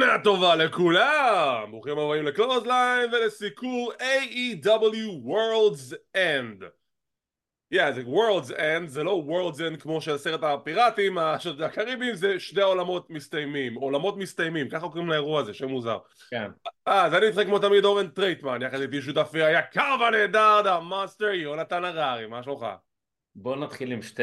[0.00, 1.66] שנה טובה לכולם!
[1.70, 6.64] ברוכים הבאים לקלוזליין ולסיקור AEW World's End.
[7.74, 11.18] yeah, זה World's End, זה לא World's End כמו של סרט הפיראטים,
[11.64, 15.98] הקריבים זה שני עולמות מסתיימים, עולמות מסתיימים, ככה קוראים לאירוע הזה, שם מוזר.
[16.30, 16.50] כן.
[16.86, 22.26] אז אני איתך כמו תמיד אורן טרייטמן, יחד איתי שותפי היקר והנהדר, המאסטר יונתן הררי,
[22.26, 22.66] מה שלומך?
[23.34, 24.22] בוא נתחיל עם שתי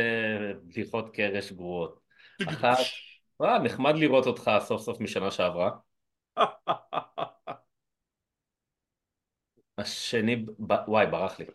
[0.64, 2.00] בדיחות קרש גרועות.
[2.48, 2.78] אחת,
[3.42, 5.72] אה, נחמד לראות אותך סוף סוף משנה שעברה.
[9.78, 10.74] השני, ב...
[10.88, 11.46] וואי, ברח לי.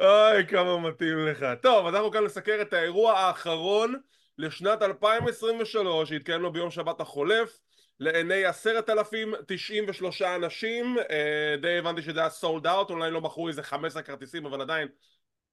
[0.00, 1.46] אוי, כמה מתאים לך.
[1.62, 3.94] טוב, אז אנחנו כאן לסקר את האירוע האחרון
[4.38, 7.60] לשנת 2023 שהתקיים לו ביום שבת החולף
[8.00, 13.20] לעיני עשרת אלפים תשעים ושלושה אנשים אה, די הבנתי שזה היה סולד אאוט, אולי לא
[13.20, 14.88] מכרו איזה חמש עשרה כרטיסים אבל עדיין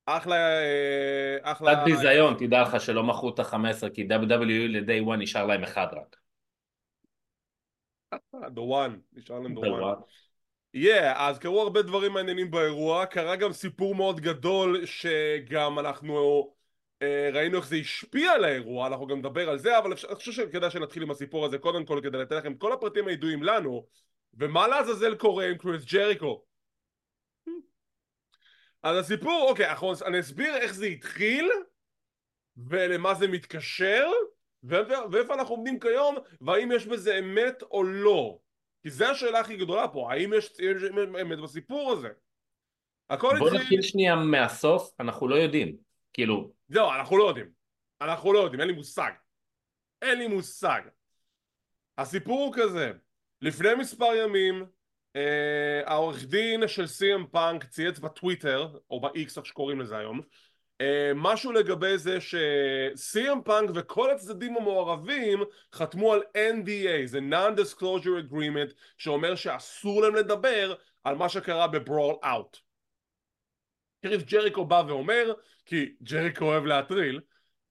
[0.05, 0.35] אחלה...
[0.35, 1.75] אה, אחלה...
[1.75, 5.87] קצת ביזיון, תדע לך שלא מכרו את ה-15 כי WWE ל-day one נשאר להם אחד
[5.91, 6.15] רק.
[8.33, 10.01] The one, נשאר להם the one.
[10.77, 16.47] Yeah, אז קרו הרבה דברים מעניינים באירוע, קרה גם סיפור מאוד גדול שגם אנחנו
[17.01, 20.31] אה, ראינו איך זה השפיע על האירוע, אנחנו גם נדבר על זה, אבל אני חושב
[20.31, 23.85] שכדאי שנתחיל עם הסיפור הזה קודם כל כדי לתת לכם כל הפרטים הידועים לנו,
[24.33, 26.43] ומה לעזאזל קורה עם קריס ג'ריקו.
[28.83, 31.51] אז הסיפור, אוקיי, אנחנו, אני אסביר איך זה התחיל
[32.57, 34.07] ולמה זה מתקשר
[34.63, 38.37] ואיפה אנחנו עומדים כיום והאם יש בזה אמת או לא
[38.83, 40.83] כי זו השאלה הכי גדולה פה, האם יש, יש
[41.21, 42.09] אמת בסיפור הזה?
[43.09, 43.61] הכל בוא התחיל...
[43.61, 45.77] נתחיל שנייה מהסוף, אנחנו לא יודעים,
[46.13, 46.51] כאילו...
[46.69, 47.51] לא, אנחנו לא יודעים.
[48.01, 49.11] אנחנו לא יודעים, אין לי מושג.
[50.01, 50.81] אין לי מושג.
[51.97, 52.91] הסיפור הוא כזה,
[53.41, 54.65] לפני מספר ימים
[55.15, 60.21] אה, העורך דין של CM Punk צייץ בטוויטר, או ב-X איך שקוראים לזה היום,
[60.81, 68.31] אה, משהו לגבי זה ש CM Punk וכל הצדדים המעורבים חתמו על NDA, זה Non-Disclosure
[68.31, 72.57] Agreement, שאומר שאסור להם לדבר על מה שקרה ב Brawl Out.
[74.01, 75.33] קריס ג'ריקו בא ואומר,
[75.65, 77.21] כי ג'ריקו אוהב להטריל,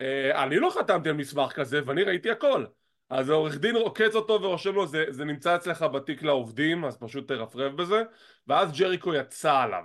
[0.01, 2.65] אה, אני לא חתמתי על מסמך כזה ואני ראיתי הכל.
[3.11, 7.29] אז העורך דין עוקץ אותו ורושם לו זה, זה נמצא אצלך בתיק לעובדים אז פשוט
[7.29, 8.03] תרפרף בזה
[8.47, 9.85] ואז ג'ריקו יצא עליו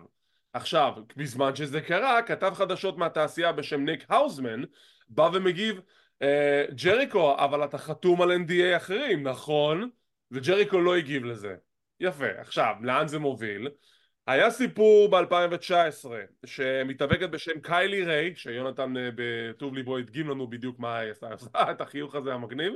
[0.54, 4.62] עכשיו בזמן שזה קרה כתב חדשות מהתעשייה בשם ניק האוזמן
[5.10, 5.82] בא ומגיב
[6.22, 9.90] אה, ג'ריקו אבל אתה חתום על NDA אחרים נכון?
[10.32, 11.56] וג'ריקו לא הגיב לזה
[12.00, 13.70] יפה עכשיו לאן זה מוביל?
[14.28, 16.06] היה סיפור ב-2019
[16.46, 21.28] שמתאבקת בשם קיילי ריי שיונתן אה, בטוב ליבו הדגים לנו בדיוק מה היא עשתה
[21.72, 22.74] את החיוך הזה המגניב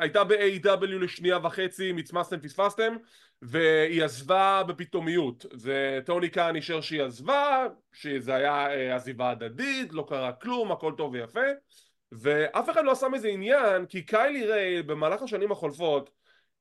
[0.00, 2.96] הייתה ב-AW לשנייה וחצי, מצמסתם פספסתם
[3.42, 5.46] והיא עזבה בפתאומיות.
[5.62, 11.12] וטוני קאן אישר שהיא עזבה, שזה היה uh, עזיבה הדדית, לא קרה כלום, הכל טוב
[11.12, 11.40] ויפה.
[12.12, 16.10] ואף אחד לא עשה מזה עניין כי קיילי ריי במהלך השנים החולפות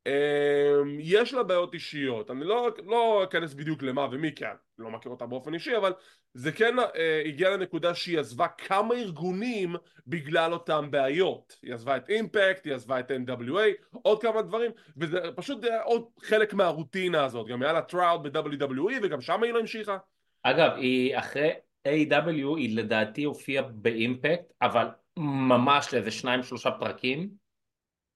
[0.07, 5.11] אמ, יש לה בעיות אישיות, אני לא, לא אכנס בדיוק למה ומי אני לא מכיר
[5.11, 5.93] אותה באופן אישי אבל
[6.33, 9.75] זה כן אה, הגיע לנקודה שהיא עזבה כמה ארגונים
[10.07, 15.19] בגלל אותם בעיות היא עזבה את אימפקט, היא עזבה את NWA, עוד כמה דברים וזה
[15.35, 19.97] פשוט עוד חלק מהרוטינה הזאת, גם היה לה טראוד ב-WWE וגם שם היא לא המשיכה
[20.43, 21.51] אגב, היא אחרי
[21.87, 22.57] A.W.
[22.57, 27.29] היא לדעתי הופיעה באימפקט אבל ממש לאיזה שניים שלושה פרקים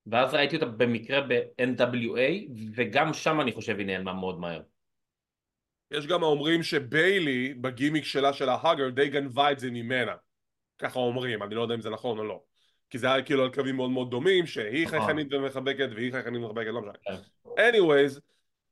[0.08, 4.62] ואז ראיתי אותה במקרה ב-NWA, וגם שם אני חושב היא נעלמה מאוד מהר.
[5.92, 10.14] יש גם האומרים שביילי, בגימיק שלה של ההאגר, די גנבה את זה ממנה.
[10.78, 12.42] ככה אומרים, אני לא יודע אם זה נכון או לא.
[12.90, 15.00] כי זה היה כאילו על קווים מאוד מאוד דומים, שהיא נכון.
[15.00, 16.94] חייכנית ומחבקת והיא חייכנית ומחבקת, לא משנה.
[17.04, 17.16] כן.
[17.58, 18.20] anyways,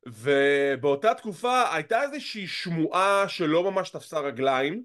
[0.05, 4.83] ובאותה תקופה הייתה איזושהי שמועה שלא ממש תפסה רגליים,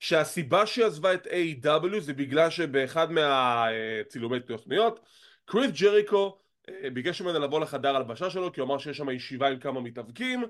[0.00, 2.00] שהסיבה שהיא עזבה את A.W.
[2.00, 5.00] זה בגלל שבאחד מהצילומי תוכניות
[5.44, 9.48] קריס ג'ריקו אה, ביקש ממנו לבוא לחדר הלבשה שלו כי הוא אמר שיש שם ישיבה
[9.48, 10.44] עם כמה מתאבקים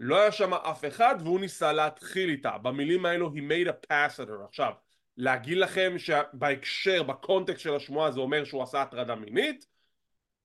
[0.00, 2.58] לא היה שם אף אחד והוא ניסה להתחיל איתה.
[2.58, 4.44] במילים האלו he made a pass at her.
[4.48, 4.72] עכשיו
[5.16, 9.66] להגיד לכם שבהקשר בקונטקסט של השמועה זה אומר שהוא עשה הטרדה מינית?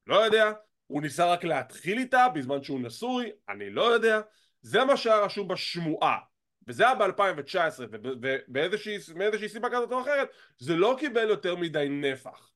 [0.07, 0.51] לא יודע.
[0.87, 3.31] הוא ניסה רק להתחיל איתה בזמן שהוא נשוי?
[3.49, 4.21] אני לא יודע.
[4.61, 6.17] זה מה שהיה רשום בשמועה.
[6.67, 12.51] וזה היה ב-2019 ובאיזושהי סיבה כזאת או אחרת זה לא קיבל יותר מדי נפח.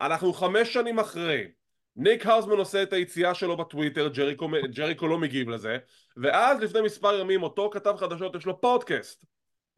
[0.00, 1.48] אנחנו חמש שנים אחרי
[1.98, 5.78] ניק האוזמן עושה את היציאה שלו בטוויטר, ג'ריקו, ג'ריקו לא מגיב לזה
[6.16, 9.24] ואז לפני מספר ימים אותו כתב חדשות יש לו פודקאסט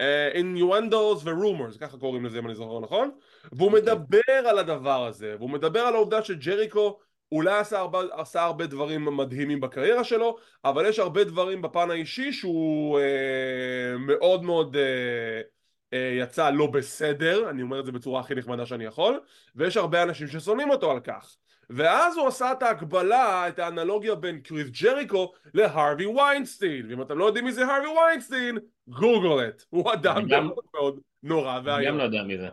[0.03, 3.11] uh, innuendos ו-rumors, ככה קוראים לזה אם אני זוכר נכון
[3.53, 3.75] והוא okay.
[3.75, 3.95] אוקיי.
[3.95, 6.99] מדבר על הדבר הזה והוא מדבר על העובדה שג'ריקו
[7.33, 12.33] אולי עשה הרבה, עשה הרבה דברים מדהימים בקריירה שלו אבל יש הרבה דברים בפן האישי
[12.33, 15.60] שהוא uh, מאוד מאוד uh,
[15.93, 19.21] יצא לא בסדר, אני אומר את זה בצורה הכי נחמדה שאני יכול,
[19.57, 21.37] ויש הרבה אנשים ששונאים אותו על כך.
[21.71, 27.25] ואז הוא עשה את ההקבלה, את האנלוגיה בין קריס ג'ריקו להרווי ויינסטין, ואם אתם לא
[27.25, 28.59] יודעים מי זה הרווי ויינסטין,
[28.89, 31.89] Google it, הוא אדם גם- מאוד נורא אני ואיום.
[31.93, 32.49] גם לא יודע מי זה.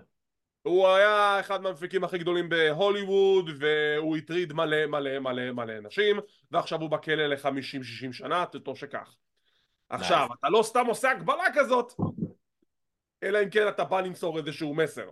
[0.61, 6.19] הוא היה אחד מהמפיקים הכי גדולים בהוליווד והוא הטריד מלא מלא מלא מלא נשים
[6.51, 9.15] ועכשיו הוא בכלא ל-50-60 שנה, טוב שכך.
[9.89, 11.93] עכשיו, אתה לא סתם עושה הקבלה כזאת
[13.23, 15.09] אלא אם כן אתה בא למסור איזשהו מסר.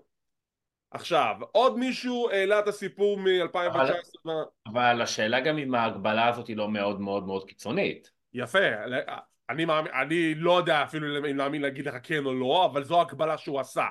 [0.91, 4.29] עכשיו, עוד מישהו העלה את הסיפור מ-2019
[4.67, 8.11] אבל השאלה גם אם ההגבלה הזאת היא לא מאוד מאוד מאוד קיצונית.
[8.33, 8.59] יפה,
[9.49, 12.99] אני, מאמין, אני לא יודע אפילו אם להאמין להגיד לך כן או לא, אבל זו
[12.99, 13.85] ההקבלה שהוא עשה.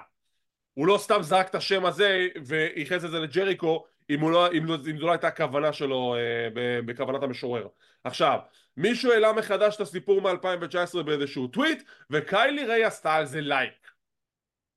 [0.75, 4.75] הוא לא סתם זרק את השם הזה וייחס את זה לג'ריקו אם, לא, אם, לא,
[4.91, 6.49] אם זו לא הייתה הכוונה שלו אה,
[6.87, 7.67] בכוונת המשורר.
[8.05, 8.39] עכשיו,
[8.77, 13.84] מישהו העלה מחדש את הסיפור מ-2019 באיזשהו טוויט וקיילי ריי עשתה על זה לייק.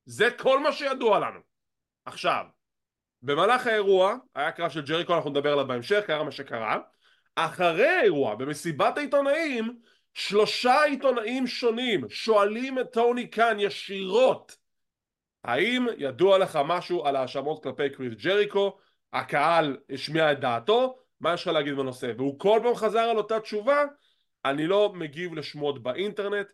[0.07, 1.39] זה כל מה שידוע לנו.
[2.06, 2.45] עכשיו,
[3.21, 6.77] במהלך האירוע, היה קרב של ג'ריקו, אנחנו נדבר עליו בהמשך, קרה מה שקרה.
[7.36, 9.80] אחרי האירוע, במסיבת העיתונאים,
[10.13, 14.57] שלושה עיתונאים שונים שואלים את טוני קאן ישירות
[15.44, 18.77] האם ידוע לך משהו על האשמות כלפי קריס ג'ריקו?
[19.13, 22.12] הקהל השמיע את דעתו, מה יש לך להגיד בנושא?
[22.18, 23.83] והוא כל פעם חזר על אותה תשובה,
[24.45, 26.48] אני לא מגיב לשמות באינטרנט,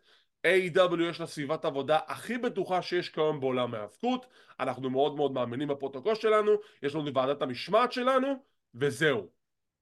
[0.46, 4.26] AEW יש לה סביבת עבודה הכי בטוחה שיש כיום בעולם ההאבקות,
[4.60, 6.50] אנחנו מאוד מאוד מאמינים בפרוטוקול שלנו,
[6.82, 8.26] יש לנו ועדת המשמעת שלנו,
[8.74, 9.28] וזהו.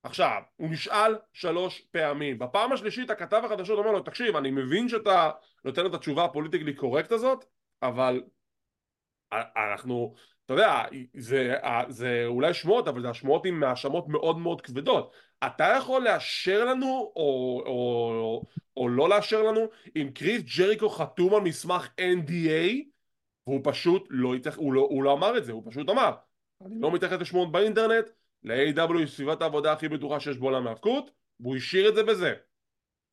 [0.03, 2.38] עכשיו, הוא נשאל שלוש פעמים.
[2.38, 5.31] בפעם השלישית הכתב החדשות אומר לו, תקשיב, אני מבין שאתה
[5.64, 7.44] נותן את התשובה ה politically correct הזאת,
[7.82, 8.23] אבל
[9.56, 10.15] אנחנו,
[10.52, 10.82] אתה יודע,
[11.14, 11.54] זה,
[11.88, 15.12] זה אולי שמועות, אבל זה השמועות עם האשמות מאוד מאוד כבדות.
[15.46, 18.43] אתה יכול לאשר לנו, או, או,
[18.76, 19.60] או לא לאשר לנו,
[19.96, 22.82] אם קריס ג'ריקו חתום על מסמך NDA,
[23.46, 24.56] והוא פשוט לא, יתח...
[24.56, 26.12] הוא לא, הוא לא אמר את זה, הוא פשוט אמר,
[26.66, 28.05] אני לא מתייחס לשמועות באינטרנט,
[28.44, 31.10] ל-AW היא סביבת העבודה הכי בטוחה שיש בעולם ההאבקות,
[31.40, 32.34] והוא השאיר את זה בזה.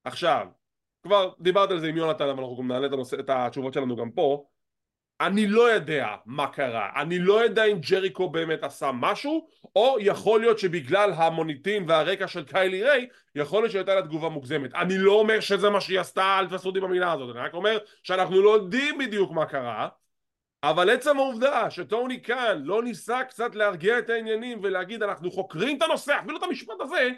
[0.04, 0.48] עכשיו,
[1.04, 3.96] כבר דיברת על זה עם יונתן, אבל אנחנו גם נעלה את, הנושא, את התשובות שלנו
[3.96, 4.46] גם פה.
[5.22, 10.40] אני לא יודע מה קרה, אני לא יודע אם ג'ריקו באמת עשה משהו, או יכול
[10.40, 14.74] להיות שבגלל המוניטין והרקע של קיילי ריי, יכול להיות שהייתה לה תגובה מוגזמת.
[14.76, 17.78] אני לא אומר שזה מה שהיא עשתה, אל תפסו אותי במילה הזאת, אני רק אומר
[18.04, 19.88] שאנחנו לא יודעים בדיוק מה קרה,
[20.64, 25.82] אבל עצם העובדה שטוני קאן לא ניסה קצת להרגיע את העניינים ולהגיד אנחנו חוקרים את
[25.82, 27.10] הנושא, אפילו את המשפט הזה,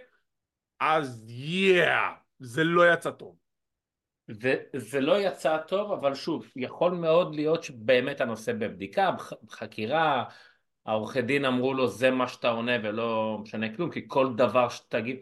[0.80, 3.41] אז יאה, yeah, זה לא יצא טוב.
[4.30, 9.12] וזה לא יצא טוב, אבל שוב, יכול מאוד להיות שבאמת הנושא בבדיקה,
[9.44, 10.24] בחקירה,
[10.86, 15.18] העורכי דין אמרו לו זה מה שאתה עונה ולא משנה כלום, כי כל דבר שתגיד,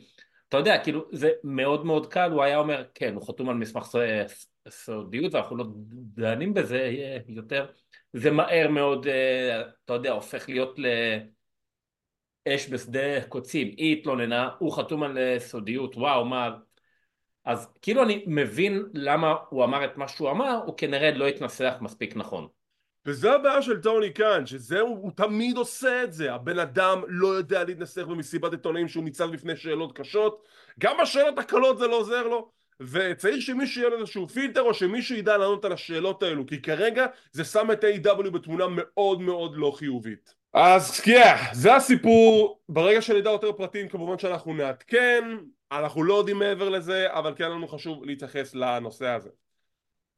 [0.50, 3.88] אתה יודע, כאילו זה מאוד מאוד קל, הוא היה אומר, כן, הוא חתום על מסמך
[4.70, 5.66] סודיות ואנחנו לא
[6.16, 6.92] דנים בזה
[7.28, 7.66] יותר,
[8.14, 10.80] זה מהר מאוד, אה, אתה יודע, הופך להיות
[12.48, 16.58] לאש בשדה קוצים, היא התלוננה, הוא חתום על אה, סודיות, וואו, מה...
[17.50, 21.74] אז כאילו אני מבין למה הוא אמר את מה שהוא אמר, הוא כנראה לא התנסח
[21.82, 22.48] מספיק נכון.
[23.06, 27.28] וזה הבעיה של טוני קאן, שזה הוא, הוא תמיד עושה את זה, הבן אדם לא
[27.28, 30.48] יודע להתנסח במסיבת עיתונאים שהוא ניצב בפני שאלות קשות,
[30.80, 35.16] גם בשאלות הקלות זה לא עוזר לו, וצריך שמישהו יהיה לו איזשהו פילטר או שמישהו
[35.16, 38.30] ידע לענות על השאלות האלו, כי כרגע זה שם את A.W.
[38.30, 40.34] בתמונה מאוד מאוד לא חיובית.
[40.54, 45.24] אז כן, זה הסיפור, ברגע שנדע יותר פרטים כמובן שאנחנו נעדכן,
[45.72, 49.30] אנחנו לא יודעים מעבר לזה, אבל כן לנו חשוב להתייחס לנושא הזה.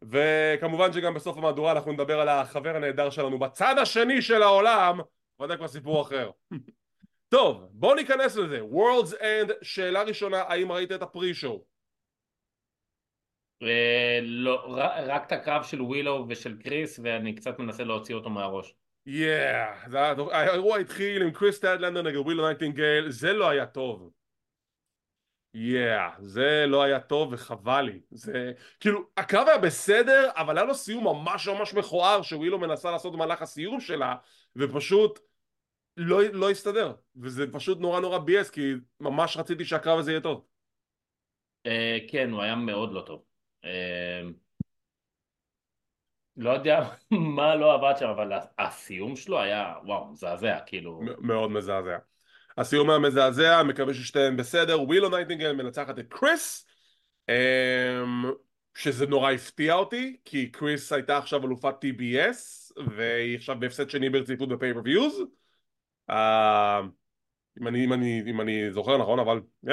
[0.01, 4.99] וכמובן שגם בסוף המהדורה אנחנו נדבר על החבר הנהדר שלנו בצד השני של העולם,
[5.47, 6.31] זה כבר סיפור אחר.
[7.29, 8.61] טוב, בואו ניכנס לזה.
[8.61, 11.63] World's End, שאלה ראשונה, האם ראית את ה pre-show?
[14.21, 18.73] לא, רק את הקרב של ווילו ושל קריס, ואני קצת מנסה להוציא אותו מהראש.
[19.05, 19.73] yeah,
[20.31, 24.11] האירוע התחיל עם קריס סטטלנדר נגד ווילו נייטינגייל, זה לא היה טוב.
[25.53, 27.99] יאה, yeah, זה לא היה טוב וחבל לי.
[28.11, 33.13] זה, כאילו, הקרב היה בסדר, אבל היה לו סיום ממש ממש מכוער שווילו מנסה לעשות
[33.13, 34.15] במהלך הסיום שלה,
[34.55, 35.19] ופשוט
[35.97, 36.93] לא, לא הסתדר.
[37.15, 40.45] וזה פשוט נורא נורא ביאס, כי ממש רציתי שהקרב הזה יהיה טוב.
[41.67, 41.69] Uh,
[42.11, 43.23] כן, הוא היה מאוד לא טוב.
[43.63, 43.67] Uh,
[46.37, 46.89] לא יודע
[47.35, 51.01] מה לא עבד שם, אבל הסיום שלו היה, וואו, מזעזע, כאילו...
[51.19, 51.97] מאוד מזעזע.
[52.57, 56.67] הסיום היה מזעזע, מקווה ששתיהן בסדר, ווילו נייטינגל מנצחת את קריס
[57.29, 58.31] אמ,
[58.75, 64.49] שזה נורא הפתיע אותי, כי קריס הייתה עכשיו אלופת TBS והיא עכשיו בהפסד שני ברציפות
[64.49, 65.23] ב pay-per-views
[66.09, 66.15] אמ,
[67.61, 69.69] אם אני, אם, אני, אם אני זוכר נכון, אבל yeah,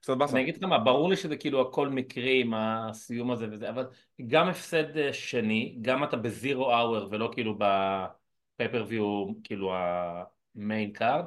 [0.00, 0.32] קצת באסה.
[0.36, 3.86] אני אגיד לך מה, ברור לי שזה כאילו הכל מקרי עם הסיום הזה וזה, אבל
[4.26, 9.74] גם הפסד אה, שני, גם אתה ב Zero Hour ולא כאילו ב pay-per-view, כאילו
[10.54, 11.24] ה main card,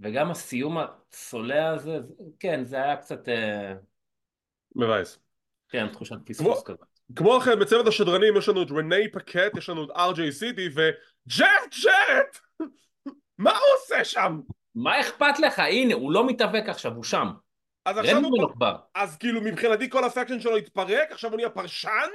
[0.00, 1.98] וגם הסיום הצולע הזה,
[2.40, 3.72] כן, זה היה קצת, אה,
[4.76, 5.18] מבאס.
[5.68, 6.84] כן, תחושת פספוס כזה.
[7.16, 11.74] כמו כן בצוות השדרנים יש לנו את רנה פקט, יש לנו את ארג'יי סיטי וג'ף
[11.84, 12.38] ג'רט!
[13.38, 14.40] מה הוא עושה שם?
[14.74, 15.58] מה אכפת לך?
[15.58, 17.28] הנה, הוא לא מתאבק עכשיו, הוא שם.
[17.84, 18.48] אז עכשיו הוא...
[18.94, 22.08] אז כאילו מבחינתי כל ה faction שלו התפרק, עכשיו הוא נהיה פרשן?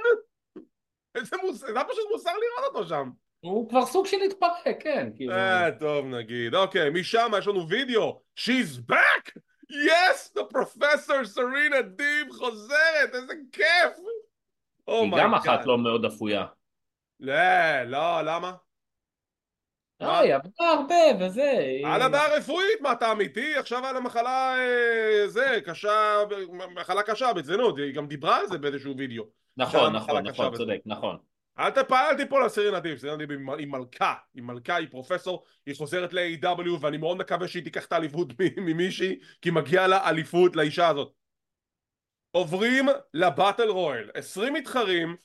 [1.14, 1.58] איזה מוס...
[1.58, 3.10] זה היה פשוט מוזר לראות אותו שם.
[3.42, 5.32] הוא כבר סוג של התפרק, כן, כאילו.
[5.32, 6.54] אה, טוב נגיד.
[6.54, 8.20] אוקיי, משם יש לנו וידאו.
[8.38, 9.30] She's back!
[9.70, 10.38] Yes!
[10.38, 13.14] The professor סרינה דיב חוזרת!
[13.14, 13.96] איזה כיף!
[14.88, 16.44] Oh היא גם אחת לא מאוד אפויה.
[17.20, 17.34] לא,
[17.86, 18.52] לא, למה?
[20.00, 20.18] לא?
[20.18, 21.80] היא עבדה הרבה וזה.
[21.84, 23.56] על הבעיה רפואית, מה אתה אמיתי?
[23.56, 26.18] עכשיו על המחלה, אה, זה, קשה,
[26.74, 29.24] מחלה קשה, ברצינות, היא גם דיברה על זה באיזשהו וידאו.
[29.56, 30.56] נכון, נכון, נכון.
[30.56, 31.31] צודק, נכון.
[31.58, 35.44] אל תפ- אל תיפול על סרין נדיב, סרין נדיב היא מלכה, היא מלכה, היא פרופסור,
[35.66, 38.28] היא חוזרת ל-AW ואני מאוד מקווה שהיא תיקח את האליפות
[38.66, 41.12] ממישהי, כי מגיע לה אליפות לאישה הזאת.
[42.30, 45.16] עוברים לבטל רויאל, 20 מתחרים,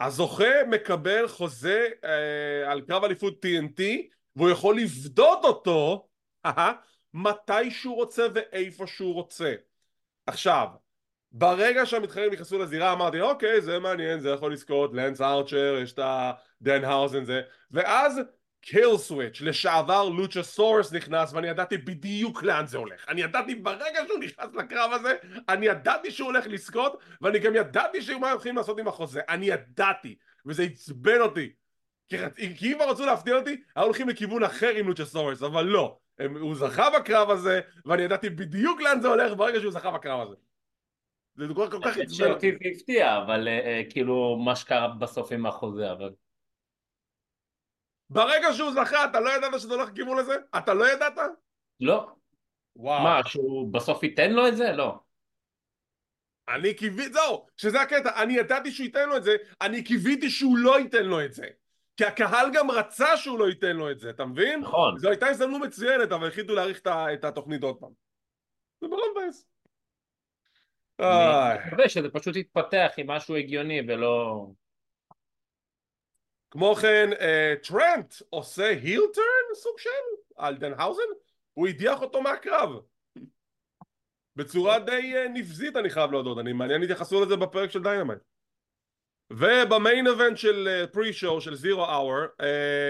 [0.00, 3.82] הזוכה מקבל חוזה אה, על קרב אליפות TNT
[4.36, 6.08] והוא יכול לפדות אותו
[7.14, 9.54] מתי שהוא רוצה ואיפה שהוא רוצה.
[10.26, 10.68] עכשיו,
[11.32, 16.00] ברגע שהמתחרים נכנסו לזירה אמרתי אוקיי זה מעניין זה יכול לזכות לנס ארצ'ר יש את
[16.02, 17.40] הדנהאוזן זה.
[17.70, 18.20] ואז
[18.60, 23.08] קיל סוויץ' לשעבר לוצ'סאורוס נכנס ואני ידעתי בדיוק לאן זה הולך.
[23.08, 25.14] אני ידעתי ברגע שהוא נכנס לקרב הזה
[25.48, 29.20] אני ידעתי שהוא הולך לזכות ואני גם ידעתי שמה הולכים לעשות עם החוזה.
[29.28, 31.52] אני ידעתי וזה עצבן אותי.
[32.08, 32.16] כי
[32.58, 35.98] כי אם רצו להפתיע אותי היו הולכים לכיוון אחר עם לוצ'סאורוס אבל לא.
[36.40, 40.51] הוא זכה בקרב הזה ואני ידעתי בדיוק לאן זה הולך ברגע שהוא זכה בקרב הזה
[41.36, 45.32] זה כל, כל כך עצבן אותי זה הפתיע, אבל אה, אה, כאילו מה שקרה בסוף
[45.32, 46.10] עם החוזה, אבל...
[48.10, 50.34] ברגע שהוא זכה אתה לא ידעת שזה הולך לכיוון לזה?
[50.58, 51.18] אתה לא ידעת?
[51.80, 52.10] לא.
[52.76, 54.72] וואו מה, שהוא בסוף ייתן לו את זה?
[54.72, 54.98] לא.
[56.48, 60.58] אני קיוויתי, זהו, שזה הקטע, אני ידעתי שהוא ייתן לו את זה, אני קיוויתי שהוא
[60.58, 61.46] לא ייתן לו את זה.
[61.96, 64.60] כי הקהל גם רצה שהוא לא ייתן לו את זה, אתה מבין?
[64.60, 64.98] נכון.
[64.98, 67.90] זו הייתה הזדמנות מצוינת, אבל החליטו להאריך את התוכנית עוד פעם.
[68.80, 69.51] זה מאוד מבאס.
[71.02, 74.46] אני מקווה שזה פשוט יתפתח עם משהו הגיוני ולא...
[76.50, 79.90] כמו כן, אה, טרנט עושה heel turn סוג של
[80.36, 81.02] על דנהאוזן,
[81.54, 82.70] הוא הדיח אותו מהקרב.
[84.36, 88.20] בצורה די אה, נבזית אני חייב להודות, אני מעניין התייחסו לזה בפרק של דיינמייט.
[89.30, 92.26] ובמיין אבנט של פרי שואו של זירו אאואר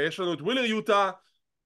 [0.09, 1.11] יש לנו את ווילר יוטה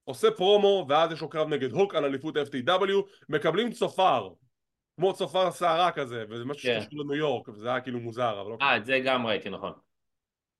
[0.05, 4.29] עושה פרומו ואז יש לו קרב נגד הוק על אליפות FTW מקבלים צופר
[4.97, 6.81] כמו צופר שערה כזה וזה משהו כן.
[6.81, 9.73] שקשור לניו יורק וזה היה כאילו מוזר אבל לא אה, את זה גם ראיתי, נכון.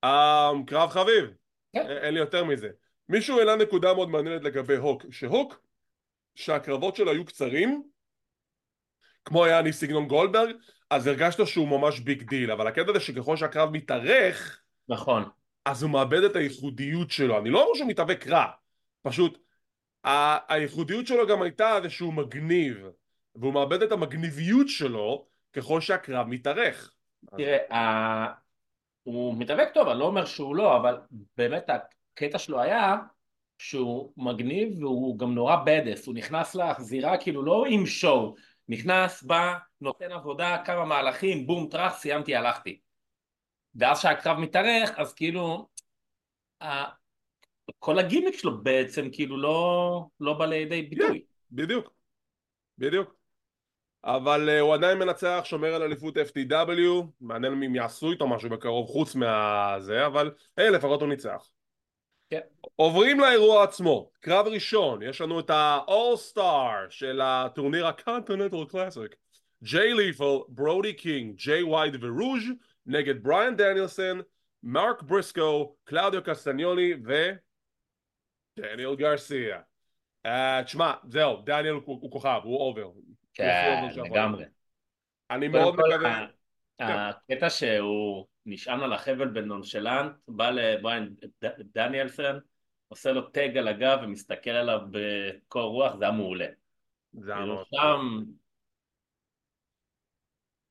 [0.03, 1.25] אה, קרב חביב,
[1.73, 1.87] כן.
[1.89, 2.69] אין לי יותר מזה.
[3.09, 5.61] מישהו העלה נקודה מאוד מעניינת לגבי הוק, שהוק,
[6.35, 7.83] שהקרבות שלו היו קצרים,
[9.25, 10.55] כמו היה אני סגנון גולדברג,
[10.89, 15.23] אז הרגשת שהוא ממש big deal, אבל הקטע זה שככל שהקרב מתארך, נכון.
[15.65, 17.37] אז הוא מאבד את הייחודיות שלו.
[17.37, 18.45] אני לא אומר שהוא מתאבק רע,
[19.01, 19.37] פשוט
[20.05, 22.77] ה- הייחודיות שלו גם הייתה זה שהוא מגניב,
[23.39, 26.91] והוא מאבד את המגניביות שלו ככל שהקרב מתארך.
[27.37, 28.27] תראה,
[29.03, 30.97] הוא מתאבק טוב, אני לא אומר שהוא לא, אבל
[31.37, 32.95] באמת הקטע שלו היה
[33.57, 38.35] שהוא מגניב והוא גם נורא badass, הוא נכנס לזירה כאילו לא עם show,
[38.69, 42.79] נכנס, בא, נותן עבודה, כמה מהלכים, בום, טראח, סיימתי, הלכתי.
[43.75, 45.67] ואז שהקרב מתארך, אז כאילו,
[47.79, 51.23] כל הגימיק שלו בעצם כאילו לא, לא בא לידי ביטוי.
[51.51, 51.93] בדיוק,
[52.77, 53.17] בדיוק.
[54.07, 58.87] אבל uh, הוא עדיין מנצח, שומר על אליפות FTW, מעניין אם יעשו איתו משהו בקרוב
[58.87, 61.49] חוץ מהזה, אבל היי, לפחות הוא ניצח.
[62.29, 62.39] כן.
[62.75, 69.15] עוברים לאירוע עצמו, קרב ראשון, יש לנו את ה-All Star של הטורניר ה-Continental Classic.
[69.63, 72.43] ג'יי לית'ל, ברודי קינג, ג'יי וייט ורוש
[72.85, 74.21] נגד בריאן דניאלסון,
[74.63, 77.29] מרק בריסקו, קלאודיו קסטניולי ו...
[78.59, 79.59] דניאל גרסיה.
[80.25, 82.89] אה, תשמע, זהו, דניאל הוא, הוא כוכב, הוא over.
[83.37, 84.45] כן, לגמרי.
[85.29, 86.25] אני מאוד מקווה...
[86.79, 91.15] ה- הקטע שהוא נשען על החבל ב nonchalant, בא לבריאן
[91.59, 92.39] דניאלסון,
[92.87, 96.45] עושה לו tag על הגב ומסתכל עליו בקור רוח, זה היה מעולה.
[97.13, 97.65] זה היה כאילו מאוד...
[97.71, 98.23] שם,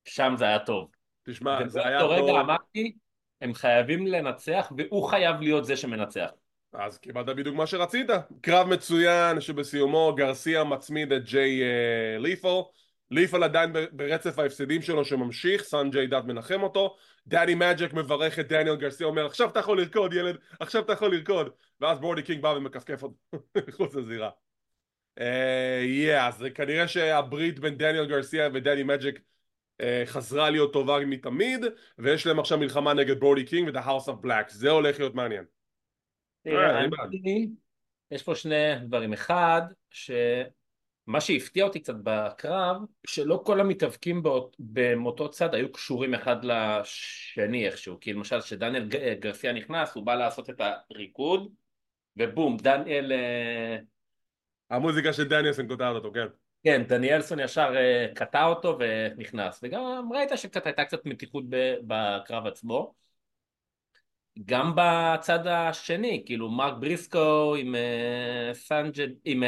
[0.05, 0.91] שם זה היה טוב.
[1.23, 2.95] תשמע, זה היה ובאותו רגע טוב, אמרתי,
[3.41, 6.29] הם חייבים לנצח והוא חייב להיות זה שמנצח.
[6.77, 8.07] אז קיבלת בדיוק מה שרצית.
[8.41, 12.71] קרב מצוין שבסיומו גרסיה מצמיד את ג'יי אה, לית'ל,
[13.11, 16.95] לית'ל עדיין ברצף ההפסדים שלו שממשיך, סנג'יי דת מנחם אותו,
[17.27, 21.15] דדי מג'יק מברך את דניאל גרסיה, אומר עכשיו אתה יכול לרקוד ילד, עכשיו אתה יכול
[21.15, 21.49] לרקוד,
[21.81, 23.15] ואז ברודי קינג בא ומכפכף אותו
[23.67, 24.29] מחוץ לזירה.
[25.19, 29.19] uh, yeah, אז כנראה שהברית בין דניאל גרסיה ודדי מג'יק
[29.81, 31.65] uh, חזרה להיות טובה מתמיד,
[31.97, 35.56] ויש להם עכשיו מלחמה נגד ברודי קינג ואת ה-House of Black, זה הולך להיות מעניין.
[36.49, 36.83] תראה,
[37.23, 37.47] אני,
[38.11, 40.11] יש פה שני דברים, אחד, ש...
[41.07, 44.23] מה שהפתיע אותי קצת בקרב, שלא כל המתאבקים
[44.59, 48.89] באותו צד היו קשורים אחד לשני איכשהו, כי למשל כשדניאל
[49.19, 50.61] גרסיה נכנס הוא בא לעשות את
[50.91, 51.53] הריקוד
[52.17, 53.11] ובום, דניאל...
[53.11, 53.77] אה,
[54.69, 56.27] המוזיקה של דניאלסון קוטעת אותו, כן.
[56.63, 61.43] כן, דניאלסון ישר אה, קטע אותו ונכנס, וגם ראית שקצת הייתה קצת מתיחות
[61.87, 62.93] בקרב עצמו.
[64.45, 69.43] גם בצד השני, כאילו מרק בריסקו עם אה, סנג'ד, עם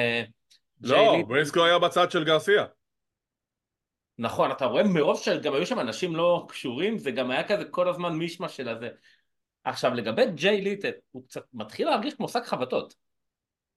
[0.81, 2.65] לא, בריסקו היה בצד של גרסיה.
[4.17, 7.89] נכון, אתה רואה מרוב שגם היו שם אנשים לא קשורים, זה גם היה כזה כל
[7.89, 8.89] הזמן מישמש של הזה.
[9.63, 12.95] עכשיו לגבי ג'יי ליטט, הוא קצת מתחיל להרגיש כמו שק חבטות.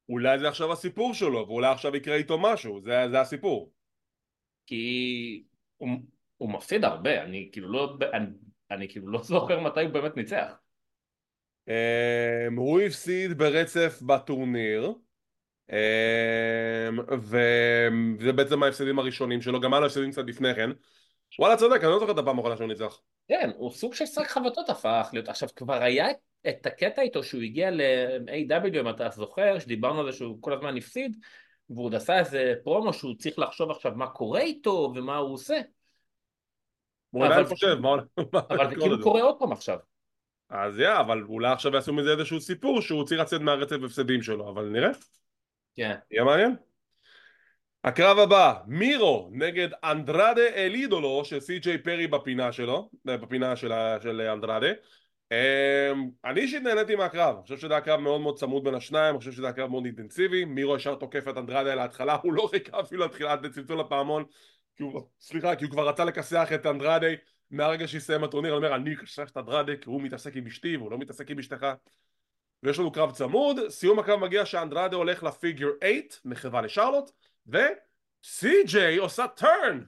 [0.09, 3.73] אולי זה עכשיו הסיפור שלו, ואולי עכשיו יקרה איתו משהו, זה, זה הסיפור.
[4.67, 5.45] כי
[5.77, 5.89] הוא,
[6.37, 8.27] הוא מפסיד הרבה, אני כאילו לא, אני,
[8.71, 10.62] אני כאילו לא זוכר מתי הוא באמת ניצח.
[11.67, 14.93] Um, הוא הפסיד ברצף בטורניר
[15.73, 20.71] אמ, וזה בעצם ההפסדים הראשונים שלו, גם היה לו הפסדים קצת לפני כן.
[21.39, 23.01] וואלה צודק, אני לא זוכר את הפעם האחרונה שהוא ניצח.
[23.29, 26.09] כן, הוא סוג של שק חבטות הפך להיות, עכשיו כבר היה
[26.49, 30.77] את הקטע איתו שהוא הגיע ל-AW אם אתה זוכר, שדיברנו על זה שהוא כל הזמן
[30.77, 31.17] הפסיד
[31.71, 35.61] והוא עוד עשה איזה פרומו שהוא צריך לחשוב עכשיו מה קורה איתו ומה הוא עושה.
[37.11, 37.89] הוא עדיין חושב, מה...
[38.51, 39.79] אבל זה כאילו קורה עוד פעם עכשיו
[40.53, 44.51] אז יא, אבל אולי עכשיו יעשו מזה איזשהו סיפור שהוא צריך לצאת מהרצף הפסדים שלו,
[44.51, 44.91] אבל נראה
[45.77, 45.95] כן.
[46.11, 46.57] יהיה מעניין?
[47.85, 54.21] הקרב הבא, מירו נגד אנדרדה אל אידולו של סי.ג'יי פרי בפינה שלו, בפינה של, של
[54.21, 54.71] אנדרדה.
[55.33, 59.15] אמ, אני אישית נהניתי מהקרב, אני חושב שזה היה קרב מאוד מאוד צמוד בין השניים,
[59.15, 62.49] אני חושב שזה היה קרב מאוד אינטנסיבי, מירו ישר תוקף את אנדרדה להתחלה, הוא לא
[62.51, 64.25] חיכה אפילו לתחילת צלצול הפעמון,
[64.77, 67.07] כי הוא, סליחה, כי הוא כבר רצה לכסח את אנדרדה
[67.53, 70.91] מהרגע שהסתיים הטורניר, אני אומר אני אכסח את אנדרדה כי הוא מתעסק עם אשתי והוא
[70.91, 71.67] לא מתעסק עם אשתך.
[72.63, 77.11] ויש לנו קרב צמוד, סיום הקרב מגיע שאנדרדה הולך לפיגר 8 מחווה לשרלוט
[77.47, 79.81] וסי.ג'יי עושה טרן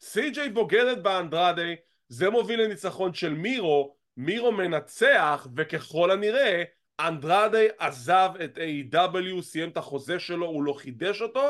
[0.00, 1.62] סי.ג'יי בוגדת באנדרדה
[2.08, 6.62] זה מוביל לניצחון של מירו מירו מנצח וככל הנראה
[7.00, 9.42] אנדרדה עזב את A.W.
[9.42, 11.48] סיים את החוזה שלו הוא לא חידש אותו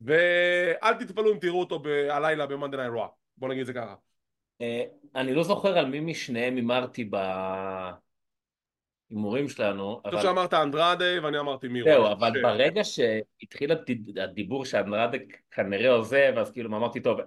[0.00, 3.08] ואל תתפלאו אם תראו אותו הלילה במאנדלי רוע.
[3.36, 3.94] בוא נגיד את זה ככה
[5.14, 7.16] אני לא זוכר על מי משניהם הימרתי ב...
[9.10, 10.00] הימורים שלנו.
[10.04, 11.88] אני חושב שאמרת אנדרדה ואני אמרתי מירו.
[11.88, 13.72] זהו, אבל ברגע שהתחיל
[14.22, 15.18] הדיבור שאנדרדה
[15.50, 17.20] כנראה עוזב, אז כאילו אמרתי, טוב,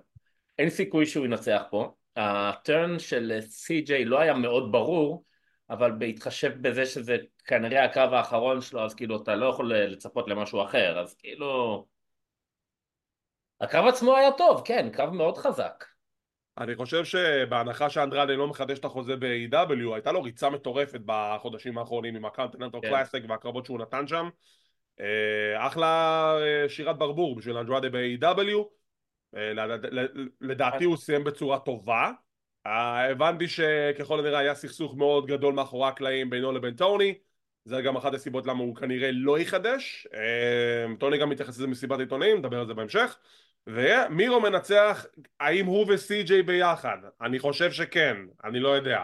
[0.60, 1.94] אין סיכוי שהוא ינצח פה.
[2.16, 5.24] הטרן של סי.ג'יי לא היה מאוד ברור,
[5.70, 10.64] אבל בהתחשב בזה שזה כנראה הקרב האחרון שלו, אז כאילו אתה לא יכול לצפות למשהו
[10.64, 11.86] אחר, אז כאילו...
[13.62, 15.86] הקרב עצמו היה טוב, כן, קרב מאוד חזק.
[16.58, 22.16] אני חושב שבהנחה שאנדרדה לא מחדש את החוזה ב-AW הייתה לו ריצה מטורפת בחודשים האחרונים
[22.16, 22.90] עם הקאנטיננטל כן.
[22.90, 24.30] קלאסיק והקרבות שהוא נתן שם.
[25.00, 28.58] אה, אחלה אה, שירת ברבור בשביל אנדרדה ב-AW
[29.36, 29.52] אה,
[30.42, 32.12] לדעתי הוא סיים בצורה טובה.
[32.66, 37.14] הבנתי שככל הנראה היה סכסוך מאוד גדול מאחורי הקלעים בינו לבין טוני
[37.66, 40.08] זה גם אחת הסיבות למה הוא כנראה לא יחדש
[41.00, 43.18] טוני גם מתייחס לזה מסיבת עיתונאים, נדבר על זה בהמשך
[43.68, 45.06] ומירו מנצח,
[45.40, 46.98] האם הוא וסי.ג'יי ביחד?
[47.22, 49.04] אני חושב שכן, אני לא יודע.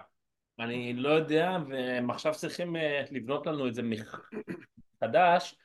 [0.59, 3.81] אני לא יודע, והם עכשיו צריכים אה, לבנות לנו את זה
[5.01, 5.55] מחדש,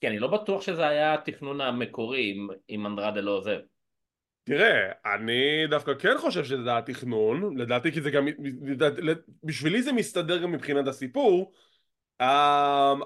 [0.00, 2.36] כי אני לא בטוח שזה היה התכנון המקורי
[2.70, 3.58] אם, אנדרדה לא עוזב.
[4.44, 8.28] תראה, אני דווקא כן חושב שזה התכנון, לדעתי כי זה גם,
[9.44, 11.52] בשבילי זה מסתדר גם מבחינת הסיפור,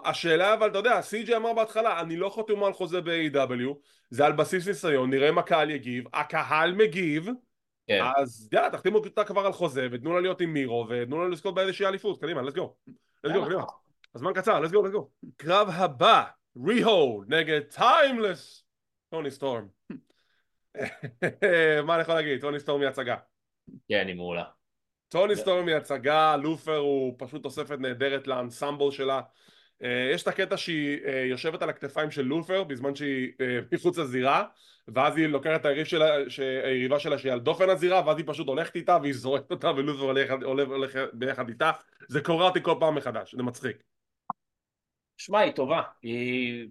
[0.04, 3.74] השאלה אבל אתה יודע, סי.ג'י אמר בהתחלה אני לא חתום על חוזה ב-AW
[4.10, 7.28] זה על בסיס ניסיון, נראה מה הקהל יגיב, הקהל מגיב
[7.86, 8.02] כן.
[8.16, 11.54] אז יאללה תחתימו אותה כבר על חוזה ותנו לה להיות עם מירו ותנו לה לזכות
[11.54, 12.90] באיזושהי אליפות, קדימה, let's go,
[13.26, 13.64] let's go, קדימה,
[14.14, 15.28] הזמן קצר, let's go, let's go.
[15.36, 16.24] קרב הבא,
[16.66, 18.64] ריהו נגד טיימלס
[19.10, 19.66] טוני סטורם
[21.86, 23.16] מה אני יכול להגיד, טוני סטורם היא הצגה.
[23.88, 24.44] כן, היא מעולה
[25.08, 29.20] טוני סטורם היא הצגה, לותר הוא פשוט תוספת נהדרת לאנסמבל שלה.
[29.82, 33.98] אה, יש את הקטע שהיא אה, יושבת על הכתפיים של לותר בזמן שהיא אה, מחוץ
[33.98, 34.44] לזירה
[34.88, 35.66] ואז היא לוקחת את
[36.64, 40.02] היריבה שלה שהיא על דופן הזירה ואז היא פשוט הולכת איתה והיא זורקת אותה ולותר
[40.02, 41.70] הולך, הולך, הולך ביחד איתה.
[42.08, 43.82] זה קורה אותי כל פעם מחדש, זה מצחיק.
[45.16, 46.68] שמע היא טובה, היא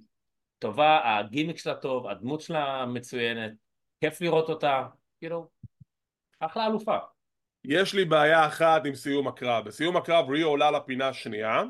[0.60, 3.52] טובה, הגימיק שלה טוב, הדמות שלה מצוינת,
[4.02, 4.88] כיף לראות אותה
[5.20, 5.50] כאילו,
[6.40, 6.98] אחלה אלופה.
[7.68, 9.66] יש לי בעיה אחת עם סיום הקרב.
[9.66, 11.64] בסיום הקרב ריו עולה לפינה השנייה,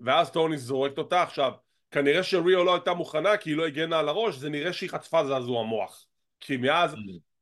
[0.00, 1.22] ואז טוני זורקת אותה.
[1.22, 1.52] עכשיו,
[1.90, 5.26] כנראה שריו לא הייתה מוכנה כי היא לא הגנה על הראש, זה נראה שהיא חטפה
[5.26, 6.06] זעזוע מוח.
[6.40, 6.98] כי מאז, Mm.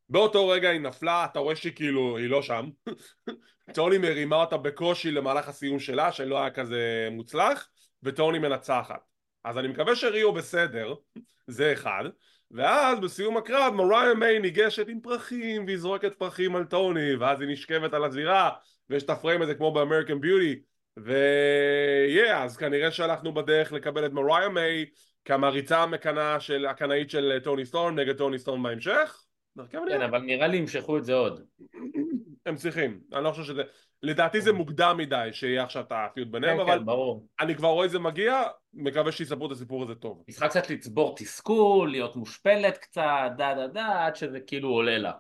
[0.09, 2.69] באותו רגע היא נפלה, אתה רואה שהיא כאילו, היא לא שם.
[3.75, 7.69] טוני מרימה אותה בקושי למהלך הסיום שלה, שלא היה כזה מוצלח,
[8.03, 9.01] וטוני מנצחת.
[9.45, 10.95] אז אני מקווה שריו בסדר,
[11.47, 12.05] זה אחד.
[12.51, 17.49] ואז בסיום הקרב מריה מיי ניגשת עם פרחים והיא זורקת פרחים על טוני ואז היא
[17.49, 18.51] נשכבת על הזירה
[18.91, 20.61] ויש את הפריים הזה כמו באמריקן ביוטי
[20.97, 24.87] ויהיה אז כנראה שאנחנו בדרך לקבל את מריה מיי
[25.25, 29.23] כמריצה המקנה של הקנאית של טוני סטורם נגד טוני סטורם בהמשך
[29.71, 30.03] כן.
[30.03, 31.41] אבל נראה לי ימשכו את זה עוד.
[32.47, 33.63] הם צריכים אני לא חושב שזה
[34.03, 37.27] לדעתי זה מוקדם מדי שיהיה עכשיו את ה feud ביניהם כן, אבל כן, ברור.
[37.41, 38.43] אני כבר רואה את זה מגיע
[38.75, 43.67] מקווה שיספרו את הסיפור הזה טוב צריכה קצת לצבור תסכול, להיות מושפלת קצת, דה דה
[43.67, 45.13] דה, עד שזה כאילו עולה לה.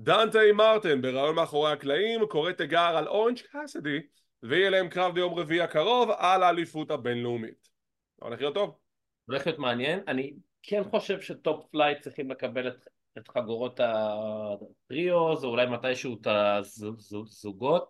[0.00, 3.98] דנטה מרטין בריאיון מאחורי הקלעים קורא תיגר על אורנג' קאסידי
[4.42, 7.68] ויהיה להם קרב ביום רביעי הקרוב על האליפות הבינלאומית.
[8.16, 8.78] הולך להיות טוב?
[9.26, 10.00] הולך להיות מעניין.
[10.08, 12.86] אני כן חושב שטופ פלייט צריכים לקבל את,
[13.18, 17.88] את חגורות ה trios, או אולי מתישהו את הזוגות,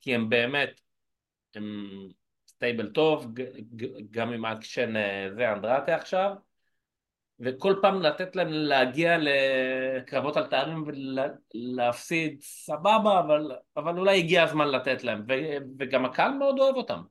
[0.00, 0.80] כי הם באמת,
[1.54, 1.88] הם
[2.48, 3.26] stable טוב,
[4.10, 6.30] גם עם האקשן אה, זה אנדרטי עכשיו,
[7.40, 14.68] וכל פעם לתת להם להגיע לקרבות על תארים ולהפסיד, סבבה, אבל, אבל אולי הגיע הזמן
[14.68, 15.32] לתת להם, ו,
[15.78, 17.02] וגם הקהל מאוד אוהב אותם.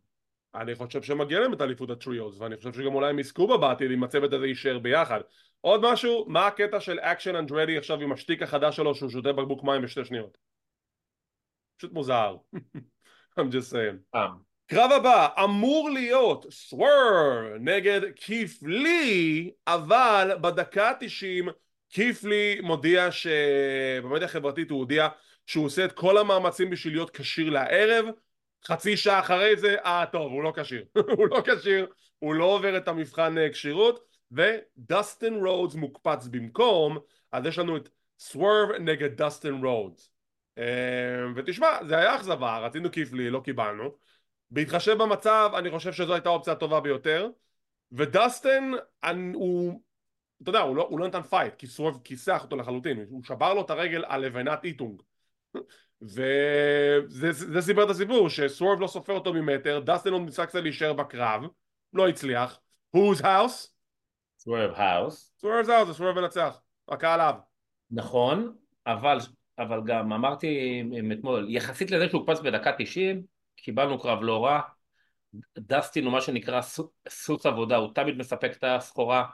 [0.55, 3.57] אני חושב שמגיע להם את אליפות ה trios ואני חושב שגם אולי הם יזכו בה
[3.57, 5.19] בעתיד אם הצוות הזה יישאר ביחד.
[5.61, 9.63] עוד משהו, מה הקטע של אקשן אנדרטי עכשיו עם השטיק החדש שלו שהוא שותה בקבוק
[9.63, 10.37] מים בשתי שניות?
[11.77, 12.35] פשוט מוזר.
[13.39, 13.97] I'm just saying.
[14.09, 14.47] פעם.
[14.67, 21.51] קרב הבא אמור להיות סוורב נגד קית' לי אבל בדקה ה-90
[21.89, 25.07] קית' לי מודיע שבמדיה החברתית הוא הודיע
[25.45, 28.05] שהוא עושה את כל המאמצים בשביל להיות כשיר לערב
[28.65, 30.85] חצי שעה אחרי זה אה טוב הוא לא כשיר
[31.17, 31.87] הוא לא כשיר
[32.19, 36.97] הוא לא עובר את המבחן אה, כשירות ודסטין רודס מוקפץ במקום
[37.31, 40.11] אז יש לנו את סוורב נגד דסטין רודס
[40.57, 40.63] אה,
[41.35, 43.91] ותשמע זה היה אכזבה רצינו קית' לי לא קיבלנו.
[44.51, 47.29] בהתחשב במצב אני חושב שזו הייתה האופציה הטובה ביותר.
[47.91, 49.81] ודסטין אני, הוא
[50.41, 53.05] אתה יודע הוא לא, הוא לא נתן fight כי סוורב כיסח אותו לחלוטין.
[53.09, 55.01] הוא שבר לו את הרגל על לבנת איטונג.
[56.01, 60.93] וזה זה סיפר את הסיפור שסוורב לא סופר אותו ממטר דסטין עוד ניסה קצת להישאר
[60.93, 61.43] בקרב
[61.93, 62.59] לא הצליח.
[62.95, 63.76] Whose house?
[64.47, 65.33] Swerve's house.
[65.41, 67.36] Swerve's house זה סוורב מנצח הקהל אהב
[67.91, 68.55] נכון,
[68.86, 69.17] אבל,
[69.60, 70.83] אבל גם אמרתי
[71.13, 73.23] אתמול, יחסית לזה שהוא הוקפץ בדקה 90,
[73.55, 74.62] קיבלנו קרב לא רע,
[75.57, 79.25] דסטין הוא מה שנקרא סו- סוס עבודה, הוא תמיד מספק את הסחורה,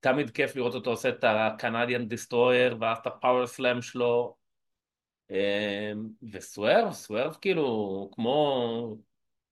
[0.00, 4.36] תמיד כיף לראות אותו עושה את ה Canadian Destroyer ואז את ה power slam שלו,
[5.30, 8.96] אמ, וסוורב, סוורב כאילו כמו,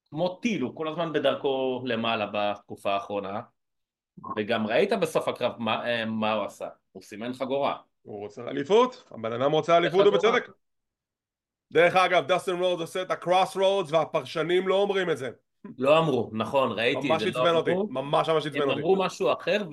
[0.09, 3.41] כמו טיל, הוא כל הזמן בדרכו למעלה בתקופה האחרונה,
[4.37, 7.77] וגם ראית בסוף הקרב מה, אה, מה הוא עשה, הוא סימן חגורה.
[8.01, 10.07] הוא רוצה אליפות הבן אדם רוצה אליפות.
[10.07, 10.47] ובצדק
[11.71, 15.31] דרך אגב דסטין רודס עושה את ה Cross Rhodes והפרשנים לא אומרים את זה
[15.77, 18.69] לא אמרו, נכון, ראיתי ממש את זה, עצבן לא אותי, אמרו, ממש ממש עצבן הם
[18.69, 18.79] אותי.
[18.79, 19.63] אמרו משהו אחר,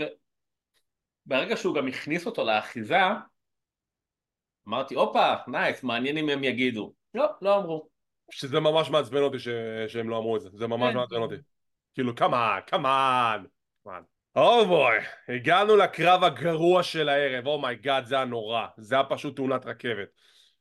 [1.26, 3.00] וברגע שהוא גם הכניס אותו לאחיזה,
[4.68, 6.92] אמרתי, הופה, nice, מעניין אם הם יגידו.
[7.14, 7.88] לא, לא אמרו.
[8.30, 9.48] שזה ממש מעצבן אותי ש...
[9.88, 10.96] שהם לא אמרו את זה, זה ממש כן.
[10.96, 11.36] מעצבן אותי.
[11.94, 14.02] כאילו, כמובן, כמובן.
[14.36, 14.96] oh boy,
[15.28, 20.08] הגענו לקרב הגרוע של הערב, oh my god, זה הנורא, זה היה פשוט תאונת רכבת.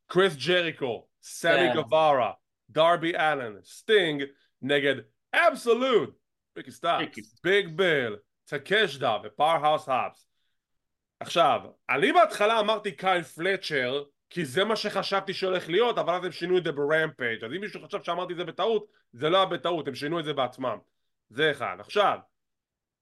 [0.07, 1.73] קריס ג'ריקו, סמי.
[1.73, 2.31] גווארה,
[2.69, 4.23] דרבי אלן, סטינג,
[4.61, 4.95] נגד
[5.33, 6.09] אבסולוט,
[6.57, 7.39] ריקי סטארקס.
[7.43, 10.27] ביג ביל, טקשיטה ופאוורהאוס הובס.
[11.19, 16.31] עכשיו, אני בהתחלה אמרתי קייל פלצ'ר, כי זה מה שחשבתי שהולך להיות, אבל אז הם
[16.31, 19.45] שינו את זה ברמפייג', אז אם מישהו חשב שאמרתי את זה בטעות, זה לא היה
[19.45, 20.77] בטעות, הם שינו את זה בעצמם.
[21.29, 21.75] זה אחד.
[21.79, 22.17] עכשיו,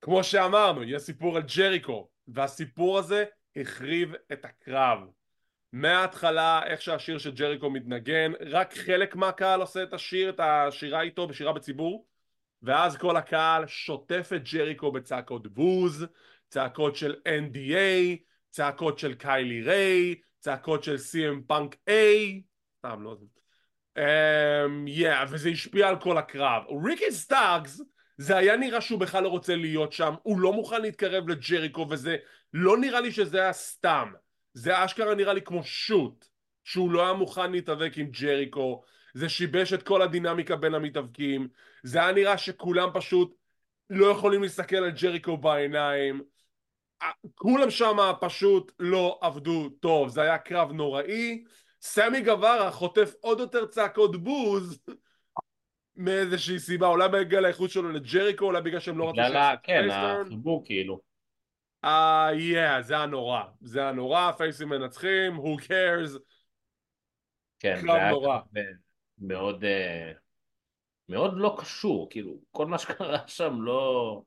[0.03, 4.99] כמו שאמרנו, יש סיפור על ג'ריקו, והסיפור הזה החריב את הקרב.
[5.73, 11.27] מההתחלה, איך שהשיר של ג'ריקו מתנגן, רק חלק מהקהל עושה את השיר, את השירה איתו
[11.27, 12.05] בשירה בציבור,
[12.61, 16.05] ואז כל הקהל שוטף את ג'ריקו בצעקות בוז,
[16.49, 18.17] צעקות של NDA,
[18.49, 21.91] צעקות של קיילי ריי, צעקות של CM פאנק A,
[22.77, 23.15] סתם לא
[24.85, 26.63] yeah, וזה השפיע על כל הקרב.
[26.85, 27.81] ריקי סטארקס,
[28.17, 32.17] זה היה נראה שהוא בכלל לא רוצה להיות שם, הוא לא מוכן להתקרב לג'ריקו וזה,
[32.53, 34.13] לא נראה לי שזה היה סתם.
[34.53, 36.25] זה אשכרה נראה לי כמו shoot,
[36.63, 41.47] שהוא לא היה מוכן להתאבק עם ג'ריקו, זה שיבש את כל הדינמיקה בין המתאבקים,
[41.83, 43.35] זה היה נראה שכולם פשוט
[43.89, 46.21] לא יכולים להסתכל על ג'ריקו בעיניים.
[47.35, 51.43] כולם שם פשוט לא עבדו טוב, זה היה קרב נוראי,
[51.81, 54.79] סמי גווארה חוטף עוד יותר צעקות בוז
[55.95, 59.89] מאיזושהי סיבה, אולי בגלל האיכות שלו לג'ריקו, אולי בגלל שהם לא רצו בגלל, ה- כן.
[59.89, 60.99] החיבור כאילו.
[61.83, 66.19] אה, yeah, זה היה נורא, זה היה נורא, פייסים מנצחים, who cares,
[67.59, 68.39] כן, זה היה נורא.
[69.17, 70.11] מאוד, אה,
[71.09, 74.21] מאוד לא קשור, כאילו, כל מה שקרה שם לא...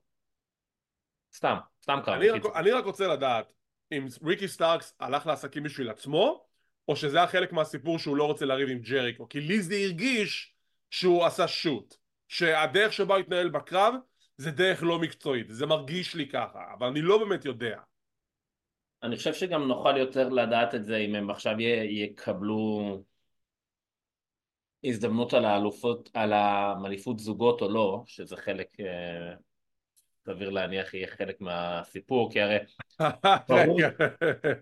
[1.34, 2.16] סתם, סתם קרה.
[2.16, 2.42] אני רק.
[2.54, 3.52] אני רק רוצה לדעת
[3.92, 6.46] אם ריקי סטארקס הלך לעסקים בשביל עצמו
[6.88, 10.55] או שזה היה חלק מהסיפור שהוא לא רוצה לריב עם ג'ריקו כי לי זה הרגיש
[10.96, 11.94] שהוא עשה שוט
[12.28, 13.94] שהדרך שבה הוא התנהל בקרב
[14.36, 17.78] זה דרך לא מקצועית זה מרגיש לי ככה אבל אני לא באמת יודע
[19.02, 23.02] אני חושב שגם נוכל יותר לדעת את זה אם הם עכשיו יקבלו
[24.84, 29.34] הזדמנות על האלופות, על האליפות זוגות או לא, שזה חלק, אה,
[30.24, 32.58] סביר להניח יהיה חלק מהסיפור, כי הרי.
[33.50, 33.88] רגע,